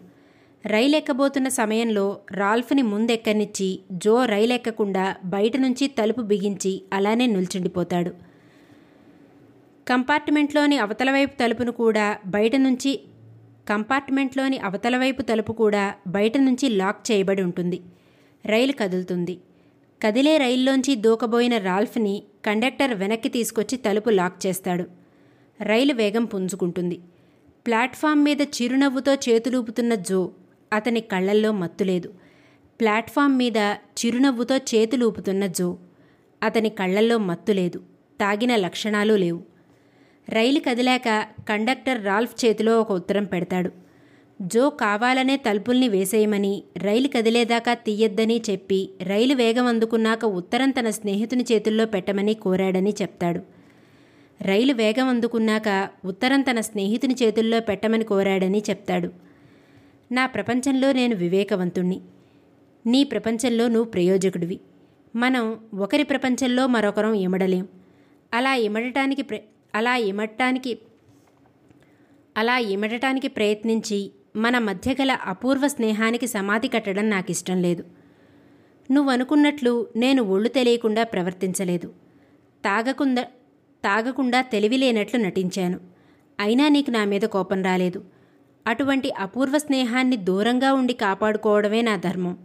రైలు 0.66 0.96
ఎక్కబోతున్న 0.96 1.48
సమయంలో 1.48 2.20
రాల్ఫ్ని 2.30 2.82
ముందెక్కనిచ్చి 2.82 3.80
జో 3.92 4.24
రైలు 4.24 4.52
ఎక్కకుండా 4.52 5.16
బయట 5.24 5.56
నుంచి 5.56 5.86
తలుపు 5.86 6.20
బిగించి 6.20 6.82
అలానే 6.92 7.26
నిల్చుండిపోతాడు. 7.26 8.12
కంపార్ట్మెంట్లోని 9.88 10.78
అవతల 10.78 11.10
వైపు 11.10 11.34
తలుపును 11.40 11.72
కూడా 11.72 12.18
బయట 12.26 12.56
నుంచి 12.56 13.00
కంపార్ట్మెంట్లోని 13.68 14.58
అవతల 14.58 14.96
వైపు 14.98 15.22
తలుపు 15.22 15.52
కూడా 15.52 15.94
బయట 16.06 16.36
నుంచి 16.38 16.68
లాక్ 16.68 17.12
చేయబడి 17.12 17.42
ఉంటుంది. 17.42 17.80
రైలు 18.46 18.72
కదులుతుంది. 18.72 19.38
కదిలే 20.02 20.38
రైల్లోంచి 20.38 20.94
దూకబోయిన 20.94 21.58
రాల్ఫ్ని 21.58 22.22
కండక్టర్ 22.44 22.94
వెనక్కి 22.94 23.28
తీసుకొచ్చి 23.28 23.78
తలుపు 23.78 24.10
లాక్ 24.10 24.46
చేస్తాడు. 24.46 24.84
రైలు 25.62 25.94
వేగం 25.94 26.24
పుంజుకుంటుంది. 26.24 27.00
ప్లాట్ఫామ్ 27.66 28.24
మీద 28.24 28.40
చిరునవ్వుతో 28.40 29.14
చేతులూపుతున్న 29.14 29.94
జో 29.94 30.32
అతని 30.72 31.00
కళ్ళల్లో 31.00 31.52
మత్తులేదు 31.52 32.12
ప్లాట్ఫామ్ 32.80 33.38
మీద 33.38 33.56
చిరునవ్వుతో 34.00 34.56
చేతులూపుతున్న 34.56 35.46
జో 35.46 35.78
అతని 36.42 36.68
కళ్ళల్లో 36.68 37.18
మత్తులేదు 37.18 37.78
తాగిన 38.20 38.56
లక్షణాలు 38.56 39.14
లేవు. 39.14 39.49
రైలు 40.32 40.60
కదిలాక 40.60 41.26
కండక్టర్ 41.48 42.04
రాల్ఫ్ 42.04 42.44
చేతిలో 42.44 42.80
ఒక 42.80 42.92
ఉత్తరం 42.92 43.24
పెడతాడు. 43.24 43.70
జో 44.42 44.70
కావాలనే 44.70 45.36
తలుపుల్ని 45.36 45.88
వేసేయమని 45.88 46.62
రైలు 46.76 47.08
కదిలేదాకా 47.08 47.74
తీయొద్దని 47.74 48.42
చెప్పి 48.50 48.90
రైలు 49.02 49.34
వేగం 49.34 49.66
అందుకున్నాక 49.66 50.24
ఉత్తరం 50.24 50.70
తన 50.70 50.90
స్నేహితుని 50.90 51.44
చేతుల్లో 51.52 51.86
పెట్టమని 51.86 52.34
కోరాడని 52.34 52.94
చెప్తాడు. 53.02 53.40
రైలు 54.42 54.72
వేగం 54.72 55.08
అందుకున్నాక 55.08 55.88
ఉత్తరం 56.04 56.40
తన 56.40 56.60
స్నేహితుని 56.60 57.16
చేతుల్లో 57.22 57.60
పెట్టమని 57.60 58.04
కోరాడని 58.04 58.62
చెప్తాడు. 58.70 59.10
నా 60.12 60.26
ప్రపంచంలో 60.26 60.92
నేను 60.92 61.16
వివేకవంతుణ్ణి. 61.16 62.00
నీ 62.86 63.04
ప్రపంచంలో 63.04 63.68
నువ్వు 63.68 63.90
ప్రయోజకుడివి. 63.90 64.60
మనం 65.16 65.58
ఒకరి 65.78 66.02
ప్రపంచంలో 66.02 66.66
మరొకరం 66.66 67.12
ఇమడలేం 67.12 67.68
అలా 68.34 68.54
ఇమడటానికి 68.54 69.22
ప్ర 69.22 69.38
అలా 69.74 69.96
ఇమట్టానికి 69.96 70.78
అలా 72.36 72.58
ఇమడటానికి 72.58 73.28
ప్రయత్నించి 73.28 74.10
మన 74.36 74.58
మధ్య 74.58 74.96
గల 75.02 75.10
అపూర్వ 75.12 75.68
స్నేహానికి 75.68 76.26
సమాధి 76.26 76.68
కట్టడం 76.68 77.10
నాకు 77.10 77.30
ఇష్టం 77.30 77.62
లేదు. 77.62 77.84
నువ్వు 78.90 79.12
అనుకున్నట్లు 79.12 79.86
నేను 79.96 80.22
ఒళ్ళు 80.22 80.48
తెలియకుండా 80.48 81.04
ప్రవర్తించలేదు. 81.04 81.88
తాగకుండా 82.64 83.22
తాగకుండా 83.84 84.40
తెలివిలేనట్లు 84.40 85.20
నటించాను. 85.20 85.80
అయినా 86.40 86.68
నీకు 86.68 86.90
నా 86.90 87.04
మీద 87.04 87.20
కోపం 87.20 87.62
రాలేదు. 87.62 88.04
అటువంటి 88.66 89.10
అపూర్వ 89.10 89.58
స్నేహాన్ని 89.58 90.16
దూరంగా 90.16 90.72
ఉండి 90.72 90.92
కాపాడుకోవడమే 90.92 91.82
నా 91.82 91.96
ధర్మం. 91.96 92.38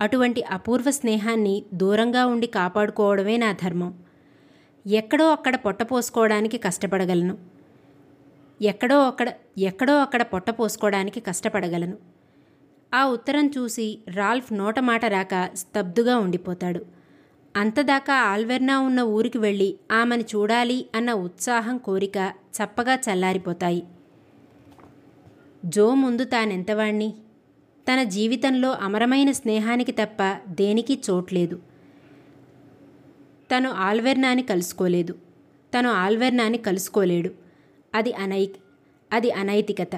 అటువంటి 0.00 0.42
అపూర్వ 0.42 0.90
స్నేహాన్ని 0.90 1.64
దూరంగా 1.74 2.26
ఉండి 2.26 2.46
కాపాడుకోవడమే 2.46 3.36
నా 3.36 3.52
ధర్మం. 3.52 4.03
ఎక్కడో 4.86 5.30
అక్కడ 5.30 5.56
పొట్ట 5.56 5.82
పోసుకోవడానికి 5.82 6.58
కష్టపడగలను. 6.58 7.38
ఎక్కడో 8.62 9.06
అక్కడ 9.06 9.32
ఎక్కడో 9.58 10.00
అక్కడ 10.00 10.22
పొట్ట 10.22 10.50
పోసుకోవడానికి 10.50 11.20
కష్టపడగలను. 11.20 11.96
ఆ 12.94 13.04
ఉత్తరం 13.04 13.50
చూసి 13.58 13.98
రాల్ఫ్ 14.08 14.52
నోట 14.52 14.78
మాట 14.78 15.04
రాక 15.04 15.50
స్తబ్దుగా 15.54 16.18
ఉండిపోతాడు. 16.18 16.84
అంతదాకా 17.56 18.14
ఆల్వెర్నా 18.14 18.78
ఉన్న 18.78 19.00
ఊరికి 19.00 19.38
వెళ్ళి 19.38 19.78
ఆమెను 19.92 20.22
చూడాలి 20.22 20.86
అన్న 20.94 21.12
ఉత్సాహం 21.12 21.78
కోరిక 21.78 22.32
చప్పగా 22.56 22.94
చల్లారిపోతాయి. 22.94 23.82
జో 25.64 25.94
ముందు 25.94 26.24
తానెంతవాణ్ణి? 26.24 27.14
తన 27.92 28.02
జీవితంలో 28.02 28.70
అమరమైన 28.70 29.32
స్నేహానికి 29.32 29.92
తప్ప 29.92 30.36
దేనికి 30.48 31.00
చోట్లేదు. 31.10 31.73
తను 33.50 33.70
ఆల్వెర్నాని 33.70 34.42
కలుసుకోలేదు. 34.42 35.12
తను 35.78 35.90
ఆల్వెర్నాని 35.90 36.58
కలుసుకోలేడు. 36.58 37.30
అది 37.94 38.12
అనై 38.12 38.48
అది 39.12 39.30
అనైతికత. 39.30 39.96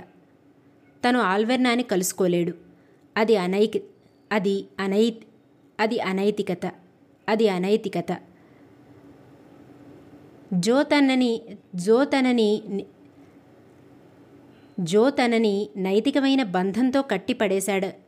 తను 1.09 1.20
ఆల్వెర్నాని 1.20 1.82
కలుసుకోలేడు. 1.82 2.55
అది 3.16 3.36
అనైక్ 3.36 3.84
అది 4.32 4.66
అనై 4.80 5.14
అది 5.80 6.01
అనైతికత 6.01 6.72
అది 7.28 7.49
అనైతికత. 7.49 8.18
జో 10.53 10.82
తనని 10.82 11.42
జో 11.74 12.05
తనని 12.05 12.62
జో 14.80 15.11
తనని 15.11 15.68
నైతికమైన 15.76 16.42
బంధంతో 16.42 17.03
కట్టిపడేశాడు. 17.03 18.05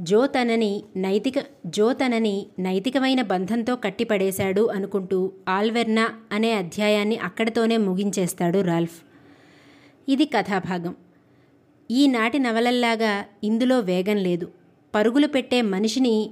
జో 0.00 0.26
తనని 0.26 0.82
నైతిక 0.96 1.34
జో 1.66 1.92
తనని 1.92 2.46
నైతికమైన 2.58 3.22
బంధంతో 3.22 3.76
కట్టిపడేశాడు 3.76 4.66
అనుకుంటూ 4.66 5.32
ఆల్వెర్నా 5.48 6.10
అనే 6.32 6.52
అధ్యాయాన్ని 6.52 7.16
అక్కడితోనే 7.16 7.76
ముగించేస్తాడు 7.76 8.60
రాల్ఫ్. 8.60 9.02
ఇది 10.08 10.24
కథాభాగం. 10.24 10.94
ఈనాటి 11.90 12.38
నవలల్లాగా 12.38 13.24
ఇందులో 13.44 13.80
వేగం 13.80 14.16
లేదు. 14.16 14.48
పరుగులు 14.94 15.26
పెట్టే 15.26 15.62
మనిషిని 15.62 16.30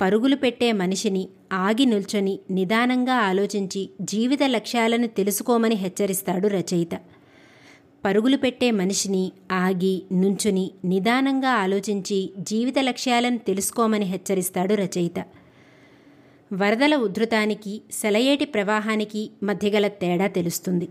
పరుగులు 0.00 0.36
పెట్టే 0.36 0.72
మనిషిని 0.72 1.28
ఆగి 1.52 1.84
నిల్చొని 1.84 2.38
నిదానంగా 2.50 3.14
ఆలోచించి 3.14 3.90
జీవిత 4.00 4.42
లక్ష్యాలను 4.42 5.06
తెలుసుకోమని 5.06 5.74
హెచ్చరిస్తాడు 5.74 6.48
రచయిత. 6.48 6.90
పరుగులు 8.04 8.36
పెట్టే 8.36 8.70
మనిషిని 8.70 9.32
ఆగి 9.52 10.02
నుంచుని 10.12 10.70
నిదానంగా 10.84 11.50
ఆలోచించి 11.50 12.32
జీవిత 12.38 12.74
లక్ష్యాలను 12.78 13.38
తెలుసుకోమని 13.38 14.04
హెచ్చరిస్తాడు 14.04 14.74
రచయిత. 14.74 15.24
వరదల 16.52 16.96
ఉధృతానికి 16.96 17.82
సెలయేటి 17.92 18.44
ప్రవాహానికి 18.44 19.30
మధ్యగల 19.42 19.88
తేడా 19.88 20.26
తెలుస్తుంది. 20.26 20.88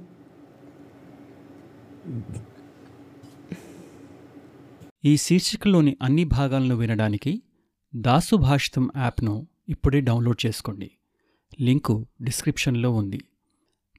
ఈ 5.06 5.18
శీర్షికలోని 5.18 5.98
అన్ని 6.02 6.24
భాగాలను 6.24 6.76
వినడానికి 6.76 7.42
దాసు 7.96 8.36
భాషితం 8.36 8.92
యాప్ను 8.98 9.48
ఇప్పుడే 9.70 10.02
డౌన్లోడ్ 10.02 10.46
చేసుకోండి. 10.46 10.92
లింకు 11.62 12.08
డిస్క్రిప్షన్లో 12.22 12.92
ఉంది. 12.92 13.20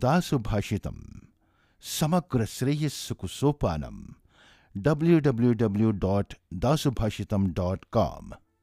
दासुभाषित 0.00 0.88
समग्र 1.82 2.44
श्रेयस 2.44 3.08
को 3.20 3.26
Sopanam 3.26 4.02
W 4.76 5.18
W 5.18 5.52
W 5.52 5.90
dot 5.90 6.34
Dasubhashita 6.54 7.34
dot 7.34 7.84
com 7.92 8.32